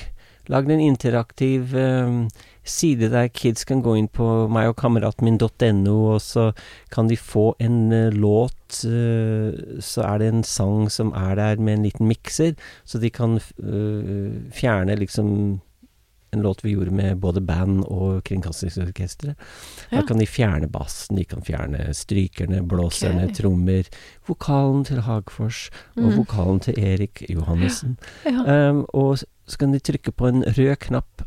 [0.49, 2.23] Lagd en interaktiv um,
[2.63, 6.51] side der kids kan gå inn på meg og kameraten min.no, og så
[6.93, 8.83] kan de få en eh, låt.
[8.85, 12.55] eh, så er det en sang som er der med en liten mikser,
[12.85, 15.61] så de kan eh, fjerne liksom
[16.31, 19.35] en låt vi gjorde med både band og Kringkastingsorkesteret.
[19.91, 23.35] Da kan de fjerne bassen, de kan fjerne strykerne, blåserne, okay.
[23.35, 23.89] trommer.
[24.29, 26.17] Vokalen til Hagfors og Mm.
[26.17, 27.97] vokalen til Erik Johannessen.
[28.25, 28.69] Ja.
[28.69, 31.21] Um, og så kan de trykke på en rød knapp,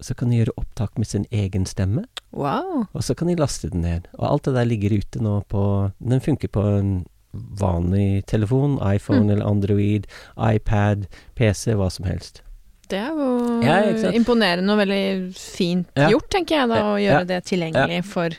[0.00, 2.04] så kan de gjøre opptak med sin egen stemme.
[2.32, 2.86] Wow.
[2.94, 4.08] Og så kan de laste den ned.
[4.18, 6.92] Og alt det der ligger ute nå på Den funker på en
[7.34, 9.30] vanlig telefon, iPhone Mm.
[9.30, 10.06] eller Android,
[10.38, 12.42] iPad, PC, hva som helst.
[12.90, 16.08] Det er jo Ja, imponerende og veldig fint Ja.
[16.10, 17.24] gjort, tenker jeg, da, å gjøre Ja.
[17.24, 18.30] det tilgjengelig for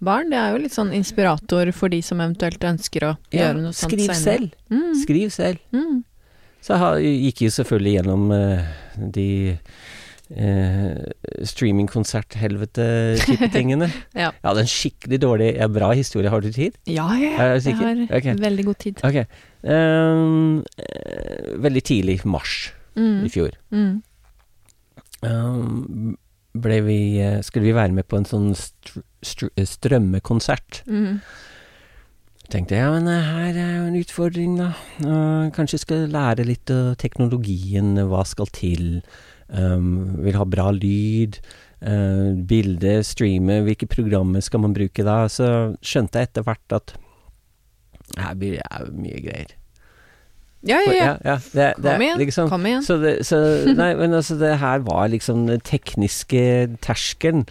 [0.00, 0.30] barn.
[0.30, 3.92] Det er jo litt sånn inspirator for de som eventuelt ønsker å gjøre noe sånt
[3.92, 4.38] skriv senere.
[4.38, 4.50] selv.
[4.70, 4.94] Mm.
[5.04, 5.58] Skriv selv.
[5.72, 6.04] Mm.
[6.62, 8.64] Så jeg gikk jo selvfølgelig gjennom uh,
[9.10, 9.58] de
[10.36, 10.96] uh,
[11.52, 13.88] streamingkonsert-helvete-type-tingene.
[14.18, 14.32] Ja.
[14.34, 16.30] Jeg hadde en skikkelig dårlig ja, Bra historie.
[16.32, 16.72] Har du tid?
[16.90, 17.44] Ja, ja, ja.
[17.60, 18.34] Jeg har okay.
[18.40, 18.94] veldig god tid.
[19.04, 19.24] Okay.
[19.62, 23.26] Um, eh, veldig tidlig mars Mm.
[23.26, 23.58] i fjor.
[23.74, 23.98] Mm.
[25.26, 26.16] Um,
[26.58, 30.82] ble vi, eh, skulle vi være med på en sånn str str strømmekonsert.
[30.86, 31.20] Mm.
[32.48, 34.70] Tenkte jeg, ja, men eh, her er jo en utfordring, da.
[35.02, 39.02] Uh, kanskje skal lære litt av teknologien, hva skal til.
[39.48, 41.38] Um, vil ha bra lyd,
[41.80, 45.22] uh, bilde, streame, hvilke programmer skal man bruke da?
[45.32, 45.48] Så
[45.80, 46.92] skjønte jeg etter hvert at
[48.18, 49.56] her blir det mye greier.
[50.66, 51.10] Ja, ja, ja.
[51.22, 52.18] ja, det, det, Kom igjen.
[52.18, 52.82] Liksom, Kom igjen.
[52.82, 53.38] Så, det, så
[53.78, 56.42] Nei, men altså, det her var liksom den tekniske
[56.84, 57.46] terskelen.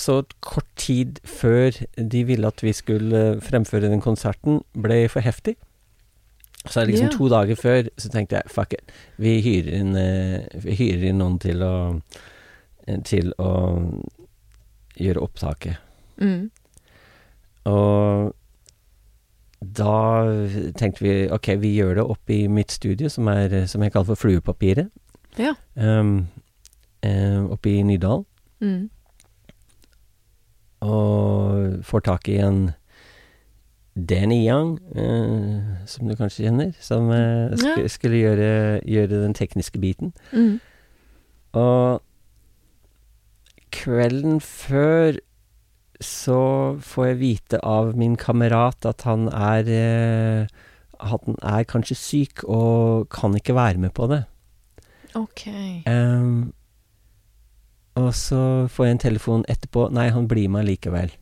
[0.00, 5.58] Så kort tid før de ville at vi skulle fremføre den konserten, ble for heftig.
[6.70, 7.16] Så liksom yeah.
[7.16, 11.20] to dager før så tenkte jeg fuck it, vi hyrer inn, eh, vi hyrer inn
[11.22, 11.76] noen til å
[12.86, 13.52] eh, Til å
[14.98, 15.78] gjøre opptaket.
[16.18, 16.48] Mm.
[17.70, 18.32] Og
[19.60, 19.94] da
[20.78, 24.12] tenkte vi ok, vi gjør det oppe i mitt studio, som, er, som jeg kaller
[24.12, 24.90] for Fluepapiret.
[25.38, 25.54] Ja.
[25.74, 26.28] Um,
[27.02, 28.24] eh, oppe i Nydal.
[28.62, 28.88] Mm.
[30.86, 32.68] Og får tak i en
[33.98, 37.88] Danny Young, eh, som du kanskje kjenner, som eh, sk Ja.
[37.88, 40.12] skulle gjøre, gjøre den tekniske biten.
[40.32, 40.60] Mm.
[41.58, 42.02] Og
[43.74, 45.18] kvelden før
[46.00, 50.46] så får jeg vite av min kamerat at han er eh,
[50.98, 54.24] han er kanskje syk og kan ikke være med på det.
[55.14, 55.46] Ok.
[55.86, 56.52] Um,
[57.98, 59.88] og så får jeg en telefon etterpå.
[59.94, 61.12] Nei, han blir med likevel.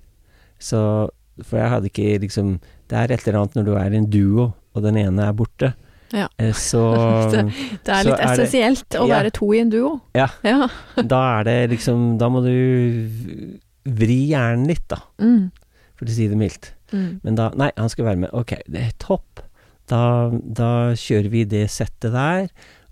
[0.58, 1.10] Så
[1.45, 4.55] For jeg hadde ikke liksom Det er et eller annet når du er en duo,
[4.74, 5.74] og den ene er borte.
[6.14, 6.28] Ja.
[6.39, 6.80] Eh, Så
[7.32, 9.16] Det er litt er det- essensielt å Ja.
[9.22, 10.01] være to i en duo.
[10.14, 10.28] Ja.
[10.45, 10.68] Ja.
[11.03, 13.51] da er det liksom Da må du
[13.87, 15.51] vri hjernen litt, da, Mm.
[15.97, 16.72] for å si det mildt.
[16.93, 17.20] Mm.
[17.24, 18.30] Men da Nei, han skal være med.
[18.32, 19.41] Ok, det er topp.
[19.89, 22.49] Da, da kjører vi det settet der,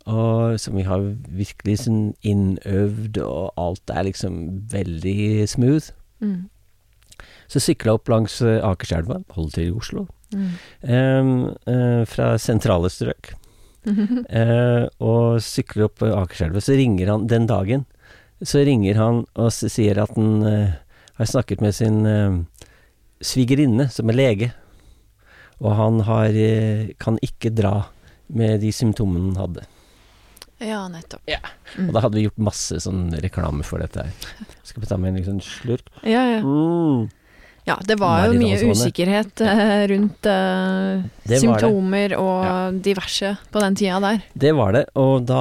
[0.07, 5.91] og som vi har virkelig sånn innøvd, og alt er liksom veldig smooth.
[6.23, 6.49] Mm.
[7.55, 10.49] Så sykla jeg opp langs eh, Akerselva, holder til i Oslo, Mm.
[11.71, 13.35] eh, fra sentrale strøk.
[13.87, 17.85] Eh, og sykler opp Akerselva, så ringer han den dagen.
[18.43, 20.73] Så ringer han og sier at han eh,
[21.21, 22.41] har snakket med sin eh,
[23.23, 24.49] svigerinne, som er lege.
[25.63, 26.35] Og han har,
[26.99, 27.85] kan ikke dra
[28.35, 29.67] med de symptomene han hadde.
[30.65, 31.21] ja, nettopp.
[31.31, 31.39] Ja.
[31.77, 31.89] Mm.
[31.91, 34.33] Og da hadde vi gjort masse sånn reklame for dette her.
[34.67, 35.87] Skal vi ta med en liksom slurk?
[36.03, 36.41] Ja, ja.
[36.43, 37.07] Mm.
[37.65, 41.01] Ja, det var jo mye usikkerhet eh, rundt uh,
[41.31, 42.19] symptomer det.
[42.21, 42.71] og Ja.
[42.71, 44.19] diverse på den tida der.
[44.37, 45.41] Det var det, og da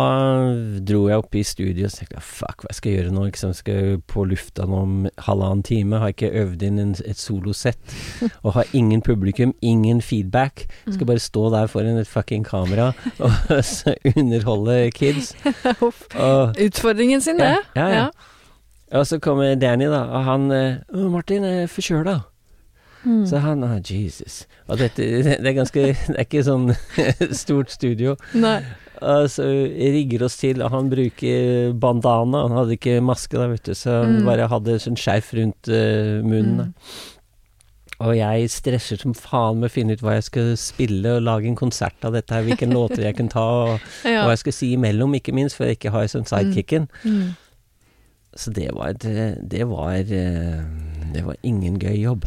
[0.79, 3.25] dro jeg opp i studio og tenkte fuck, hva skal jeg gjøre nå?
[3.27, 4.95] Liksom, skal jeg på lufta nå om
[5.27, 5.99] halvannen time?
[5.99, 7.95] Har ikke øvd inn en, et solosett,
[8.43, 10.67] og har ingen publikum, ingen feedback.
[10.87, 13.31] Skal bare stå der foran et fucking kamera og
[14.15, 15.33] underholde kids.
[15.83, 17.57] Og, Utfordringen sin, det.
[17.75, 18.07] Ja, ja, ja.
[18.93, 22.19] Og så kommer Danny, da, og han eh, Å, Martin er forkjøla.
[23.03, 23.25] Mm.
[23.27, 24.45] Så han ah, Jesus.
[24.71, 26.69] Og dette det er ganske Det er ikke sånn
[27.43, 28.13] stort studio.
[28.37, 28.61] Nei.
[29.03, 32.45] Og så rigger oss til, og han bruker bandana.
[32.45, 34.27] Han hadde ikke maske da, vet du, så han Mm.
[34.29, 36.69] bare hadde sånn skjerf rundt uh, munnen.
[36.71, 37.09] Mm.
[38.03, 41.47] Og jeg stresser som faen med å finne ut hva jeg skal spille, og lage
[41.51, 44.23] en konsert av dette her, hvilke låter jeg kan ta, og Ja.
[44.23, 46.87] hva jeg skal si imellom, ikke minst, for jeg ikke har sånn sidekicken.
[47.03, 47.35] Mm.
[48.35, 49.93] Så det var Det var
[51.13, 52.25] Det var ingen gøy jobb.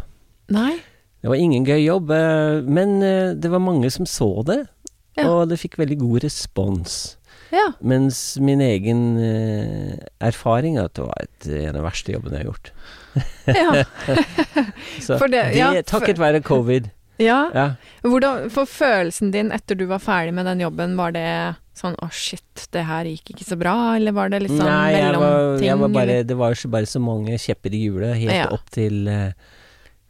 [0.54, 0.76] Nei.
[1.22, 4.66] Det var ingen gøy jobb, eh, men eh, det var mange som så det,
[5.16, 5.24] Ja.
[5.32, 7.16] og det fikk veldig god respons.
[7.50, 7.72] Ja.
[7.80, 12.38] Mens min egen eh, erfaring er at det var et, en av de verste jobbene
[12.38, 12.70] jeg har gjort.
[13.46, 13.84] ja.
[15.06, 16.90] Så For det- ja, takket være covid.
[17.18, 17.50] Ja.
[17.54, 17.66] Ja.
[18.04, 21.26] Hvordan, for følelsen din etter du var ferdig med den jobben, var det
[21.76, 24.94] sånn å shit, det her gikk ikke så bra, eller var det litt sånn Nei,
[24.96, 25.78] mellomting?
[25.82, 28.46] var bare, det var jo bare så mange kjepper i hjulet helt Ja.
[28.56, 29.32] opp til eh,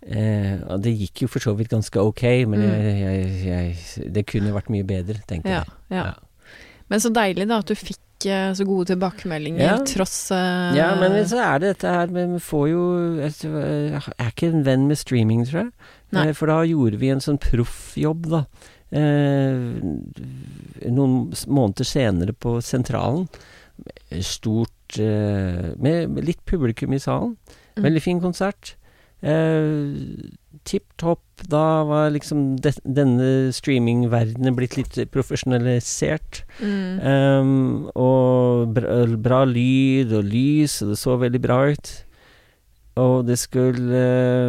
[0.06, 2.70] eh, og Det gikk jo for så vidt ganske ok, men Mm.
[2.70, 5.98] jeg, jeg, jeg, det kunne vært mye bedre, tenker ja, jeg.
[5.98, 6.14] ja.
[6.88, 9.76] Men så deilig da at du fikk eh, så gode tilbakemeldinger Ja.
[9.84, 12.84] tross eh, Ja, men så er det dette her Vi får jo
[13.18, 15.72] Jeg er ikke en venn med streaming, tror jeg.
[16.14, 16.32] Nei.
[16.32, 18.44] For da gjorde vi en sånn proffjobb, da.
[18.96, 23.26] Eh, noen måneder senere på Sentralen.
[24.24, 27.36] Stort eh, med, litt publikum i salen.
[27.76, 27.84] Mm.
[27.88, 28.74] Veldig fin konsert.
[29.20, 29.70] Eh,
[30.66, 31.22] Tipp topp.
[31.46, 36.42] Da var liksom de, denne streamingverdenen blitt litt profesjonalisert.
[36.58, 41.92] mm, Um, og bra, bra lyd og lys, og det så veldig bra ut.
[42.96, 43.98] Og det skulle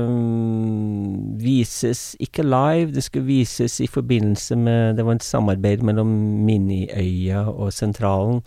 [0.07, 6.07] um, vises ikke live, det skulle vises i forbindelse med Det var et samarbeid mellom
[6.47, 8.39] Miniøya og Sentralen.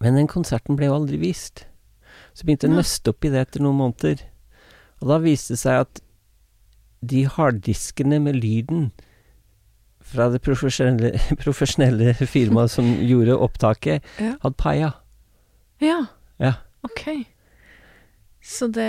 [0.00, 1.64] Men den konserten ble jo aldri vist.
[2.36, 4.22] Så begynte jeg å nøste opp i det etter noen måneder.
[5.00, 6.02] Og da viste det seg at
[7.06, 8.90] de harddiskene med lyden
[10.06, 14.36] fra det profesjonelle, profesjonelle firmaet som gjorde opptaket, Ja.
[14.44, 14.92] hadde paia.
[15.82, 16.04] ja.
[16.38, 16.52] Ja.
[16.84, 17.02] Ok.
[18.46, 18.86] Så det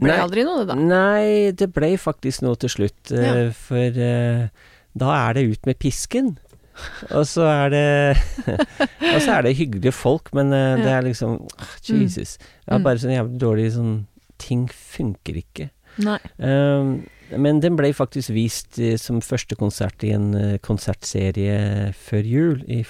[0.00, 0.18] ble Nei.
[0.20, 0.74] aldri noe, det da?
[0.76, 3.50] Nei, det ble faktisk noe til slutt, eh, Ja.
[3.56, 4.48] for eh,
[5.00, 6.34] da er det ut med pisken.
[7.10, 8.16] Og så er det
[9.14, 12.36] Og så er det hyggelige folk, men eh, det er liksom ah, Jesus.
[12.38, 12.84] Det er Mm.
[12.84, 13.94] bare sånn jævlig dårlig sånn
[14.40, 15.66] Ting funker ikke.
[16.40, 22.80] Um, men den ble faktisk vist som første konsert i en konsertserie før jul, i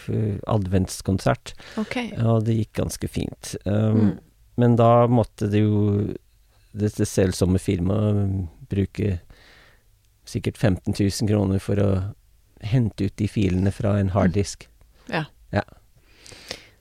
[0.47, 1.97] adventskonsert, Ok.
[2.23, 3.57] og det gikk ganske fint.
[3.67, 4.19] Um, Mm.
[4.61, 5.81] Men da måtte det jo
[6.77, 9.17] dette selsomme firmaet bruke
[10.31, 11.91] sikkert 15 000 kroner for å
[12.63, 14.69] hente ut de filene fra en harddisk.
[15.11, 15.25] ja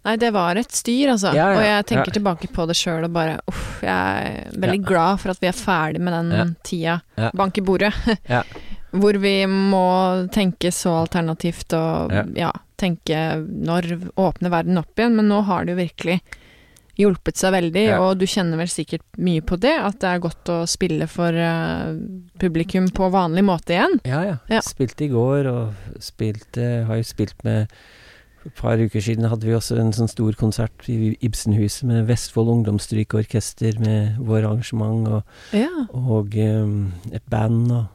[0.08, 1.34] Nei, det var et styr, altså.
[1.36, 2.16] Ja, ja, og jeg tenker ja.
[2.16, 4.88] tilbake på det sjøl og bare uff, jeg er veldig Ja.
[4.88, 6.46] glad for at vi er ferdig med den Ja.
[6.64, 6.94] tida.
[7.20, 7.32] Ja.
[7.36, 7.92] Bank i bordet.
[8.30, 8.44] Ja.
[8.96, 9.84] Hvor vi må
[10.32, 12.24] tenke så alternativt og ja.
[12.36, 12.52] Ja.
[12.80, 16.22] tenke når åpner verden opp igjen, men nå har det jo virkelig
[17.00, 18.00] hjulpet seg veldig, Ja.
[18.04, 21.32] og du kjenner vel sikkert mye på det, at det er godt å spille for
[21.32, 21.96] uh,
[22.40, 24.00] publikum på vanlig måte igjen.
[24.06, 24.36] Ja, ja.
[24.52, 24.60] Ja.
[24.66, 25.74] Spilte i går, og
[26.04, 27.72] spilte Har jo spilt med
[28.40, 32.06] For et par uker siden hadde vi også en sånn stor konsert i Ibsenhuset med
[32.08, 35.68] Vestfold Ungdomsstrykeorkester med vår arrangement, og, Ja.
[35.94, 37.86] og um, et band og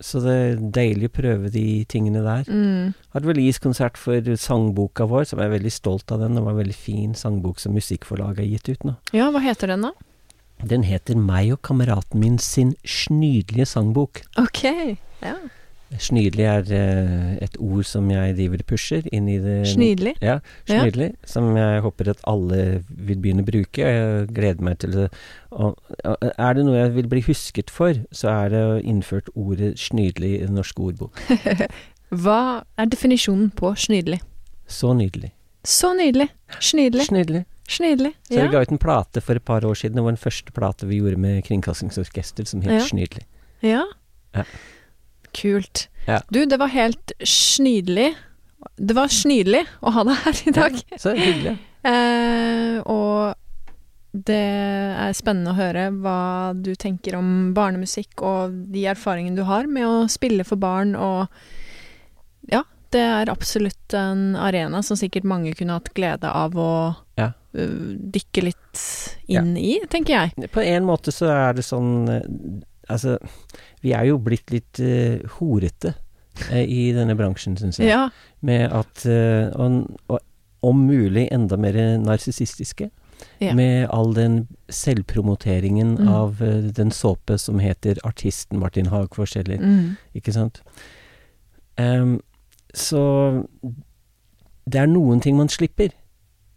[0.00, 2.46] Så det er deilig å prøve de tingene der.
[2.48, 2.94] Mm.
[3.12, 6.38] Hadde release-konsert for sangboka vår, som jeg er veldig stolt av den.
[6.38, 8.94] Det var en veldig fin sangbok som Musikkforlaget har gitt ut nå.
[9.16, 9.92] ja, hva heter den da?
[10.64, 14.22] Den heter Meg og kameraten min sin snydelige sangbok.
[14.40, 14.64] Ok.
[15.24, 15.36] Ja.
[15.98, 20.12] Snydelig er eh, et ord som jeg driver og pusher inn i det Snydelig.
[20.22, 20.36] Ja,
[20.68, 21.08] snydelig.
[21.26, 23.82] Som jeg håper at alle vil begynne å bruke.
[23.82, 25.08] Jeg gleder meg til det.
[25.50, 25.74] Og,
[26.04, 29.72] og er det noe jeg vil bli husket for, så er det å innført ordet
[29.82, 31.18] snydelig i den norske ordbok.
[32.22, 32.40] Hva
[32.78, 34.20] er definisjonen på snydelig?
[34.70, 35.32] Så nydelig.
[35.66, 36.30] Så nydelig.
[36.62, 37.06] Snydelig.
[37.10, 37.44] Snydelig.
[37.70, 38.14] Snydelig.
[38.30, 38.46] Så Ja.
[38.46, 39.94] vi ga ut en plate for et par år siden.
[39.98, 42.86] Det var den første plate vi gjorde med Kringkastingsorkester som het Ja.
[42.86, 43.26] Snydelig.
[43.62, 43.84] ja.
[44.34, 44.44] Ja.
[45.36, 45.88] Kult.
[46.06, 46.20] Ja.
[46.30, 48.14] Du, det var helt snydelig.
[48.76, 50.80] Det var snydelig å ha deg her i dag.
[51.00, 51.58] Så hyggelig.
[51.80, 53.32] Eh, og
[54.12, 59.64] det er spennende å høre hva du tenker om barnemusikk og de erfaringene du har
[59.64, 61.32] med å spille for barn og
[62.52, 62.60] Ja,
[62.92, 66.68] det er absolutt en arena som sikkert mange kunne hatt glede av å
[67.16, 67.30] Ja.
[67.56, 68.84] øh, dykke litt
[69.28, 70.50] inn i, tenker jeg.
[70.52, 72.28] På en måte så er det sånn eh,
[72.90, 73.18] Altså,
[73.82, 75.94] vi er jo blitt litt uh, horete
[76.50, 77.88] uh, i denne bransjen, syns jeg.
[77.92, 78.08] Ja.
[78.42, 80.20] Med at uh, og, og
[80.62, 81.72] om mulig enda mer
[82.02, 82.90] narsissistiske.
[83.40, 83.54] Ja.
[83.56, 86.08] Med all den selvpromoteringen Mm.
[86.08, 86.36] av
[86.76, 89.96] den såpe som heter artisten Martin Hagfors, eller Mm.
[90.14, 90.62] Ikke sant?
[91.78, 92.20] Um,
[92.74, 93.44] så
[94.70, 95.90] det er noen ting man slipper,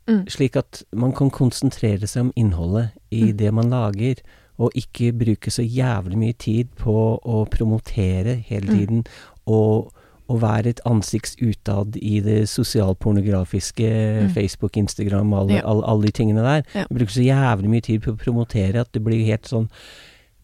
[0.08, 0.26] Mm.
[0.28, 3.38] slik at man kan konsentrere seg om innholdet i Mm.
[3.38, 4.16] det man lager,
[4.60, 8.78] og ikke bruke så jævlig mye tid på å promotere hele Mm.
[8.80, 9.04] tiden,
[9.48, 9.92] og,
[10.30, 13.90] og være et ansikts utad i det sosialpornografiske
[14.24, 14.30] Mm.
[14.34, 15.62] Facebook, Instagram, alle, Ja.
[15.66, 16.64] alle, alle de tingene der.
[16.76, 16.86] Ja.
[16.90, 19.70] Bruke så jævlig mye tid på å promotere at det blir helt sånn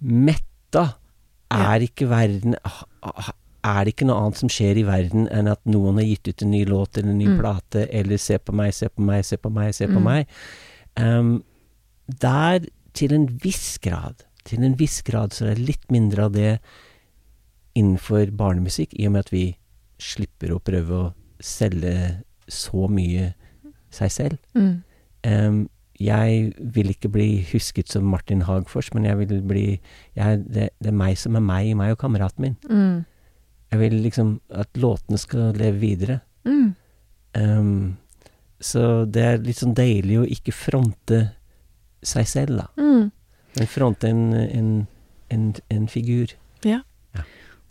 [0.01, 0.95] metta.
[1.51, 3.31] Er ikke verden ah,
[3.63, 6.41] Er det ikke noe annet som skjer i verden enn at noen har gitt ut
[6.45, 7.39] en ny låt eller en ny Mm.
[7.41, 10.03] plate, eller se på meg, se på meg, se på meg, se på Mm.
[10.03, 10.27] meg?
[10.95, 11.43] Um,
[12.21, 12.61] der,
[12.99, 16.53] til en viss grad, til en viss grad, så er det litt mindre av det
[17.79, 19.45] innenfor barnemusikk, i og med at vi
[19.99, 21.11] slipper å prøve å
[21.43, 21.93] selge
[22.49, 23.33] så mye
[23.93, 24.39] seg selv.
[24.57, 24.73] Mm.
[25.27, 25.59] Um,
[25.99, 29.65] jeg vil ikke bli husket som Martin Hagfors, men jeg vil bli
[30.15, 32.59] jeg, det, det er meg som er meg, meg og kameraten min.
[32.69, 33.01] Mm.
[33.69, 36.21] Jeg vil liksom at låtene skal leve videre.
[36.47, 36.69] Mm.
[37.35, 37.97] Um,
[38.59, 41.19] så det er litt sånn deilig å ikke fronte
[42.05, 42.67] seg selv, da.
[42.79, 43.09] Mm.
[43.57, 44.69] Men fronte en, en,
[45.33, 46.35] en, en figur.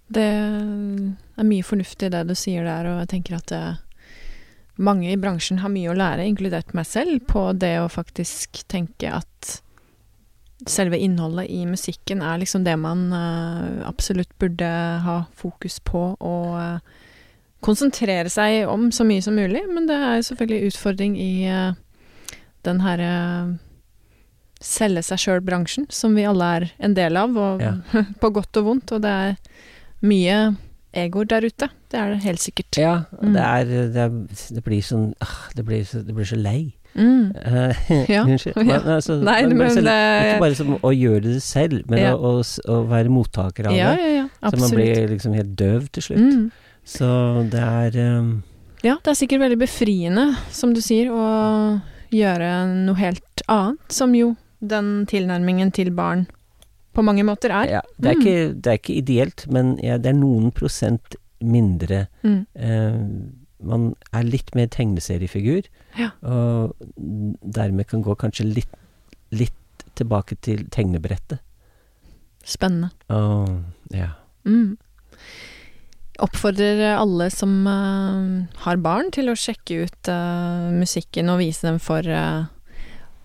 [0.09, 3.81] Det er mye fornuftig i det du sier der, og jeg tenker at eh,
[4.81, 9.13] mange i bransjen har mye å lære, inkludert meg selv, på det å faktisk tenke
[9.13, 9.59] at
[10.67, 14.71] selve innholdet i musikken er liksom det man eh, absolutt burde
[15.05, 17.05] ha fokus på og eh,
[17.61, 21.33] konsentrere seg om så mye som mulig, men det er selvfølgelig utfordring i
[22.65, 23.13] den herre
[24.61, 27.75] selge seg sjøl-bransjen, som vi alle er en del av, og Ja.
[28.21, 29.37] på godt og vondt, og det er
[30.03, 30.57] mye
[30.95, 31.69] egoer der ute.
[31.91, 32.77] Det er det helt sikkert.
[32.81, 33.33] Ja, Mm.
[33.35, 34.09] det er Det, er,
[34.55, 36.73] det blir sånn ah, det, blir så, det blir så lei.
[36.95, 37.33] Mm.
[38.09, 38.57] Ja, Unnskyld.
[38.67, 38.81] ja.
[38.97, 42.15] Altså, Nei, men men så- Ikke bare som å gjøre det selv, men Ja.
[42.17, 43.79] å, å, være mottaker av det.
[43.79, 44.29] ja.
[44.51, 46.19] Så man blir liksom helt døv til slutt.
[46.19, 46.51] Mm.
[46.85, 48.43] Så det er um,
[48.83, 51.81] Ja, det er sikkert veldig befriende, som du sier, å
[52.11, 52.51] gjøre
[52.87, 56.27] noe helt annet, som jo den tilnærmingen til barn
[56.95, 57.69] på mange måter er.
[57.71, 58.21] ja, det, er Mm.
[58.21, 62.47] ikke, det er ikke ideelt, men ja, det er noen prosent mindre Mm.
[62.57, 62.99] eh,
[63.61, 65.65] Man er litt mer tegneseriefigur,
[65.99, 66.11] Ja.
[66.23, 66.77] og
[67.43, 68.69] dermed kan gå kanskje litt,
[69.33, 69.53] litt
[69.97, 71.41] tilbake til tegnebrettet.
[72.45, 72.91] Spennende.
[73.11, 74.11] Og ja.
[74.45, 74.77] Mm.
[76.19, 81.79] Oppfordrer alle som uh, har barn til å sjekke ut uh, musikken og vise dem
[81.79, 82.47] for eh,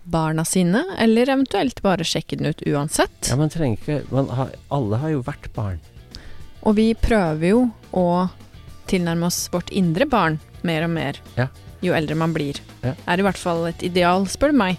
[0.04, 3.28] barna sine, eller eventuelt bare sjekke den ut uansett.
[3.30, 5.80] ja, man trenger ikke man har, Alle har jo vært barn.
[6.62, 8.28] Og vi prøver jo å
[8.86, 11.48] tilnærme oss vårt indre barn mer og mer Ja.
[11.82, 12.60] jo eldre man blir.
[12.82, 12.94] Ja.
[13.08, 14.78] Er i hvert fall et ideal, spør du meg.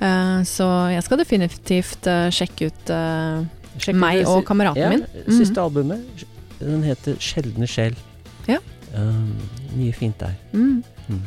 [0.00, 3.44] Eh, så jeg skal definitivt uh, sjekke ut uh,
[3.78, 5.04] Sjekk meg og kameraten ja, min.
[5.30, 5.64] Siste Mhm.
[5.64, 6.24] albumet,
[6.60, 7.96] den heter 'Sjeldne sjel'.
[8.48, 8.58] Ja.
[9.74, 10.34] Mye fint der.
[10.52, 10.82] Mm.
[11.08, 11.22] Mm.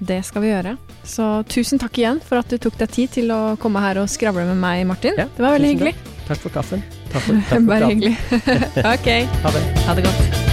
[0.00, 0.76] Det skal vi gjøre.
[1.04, 4.08] Så tusen takk igjen for at du tok deg tid til å komme her og
[4.08, 5.18] skravle med meg, Martin.
[5.20, 5.94] Ja, det var veldig hyggelig.
[6.28, 6.84] Takk for kaffen.
[7.12, 8.14] Takk for, takk for Bare hyggelig.
[8.94, 9.10] ok,
[9.44, 9.66] Ha det.
[9.88, 10.49] ha det godt.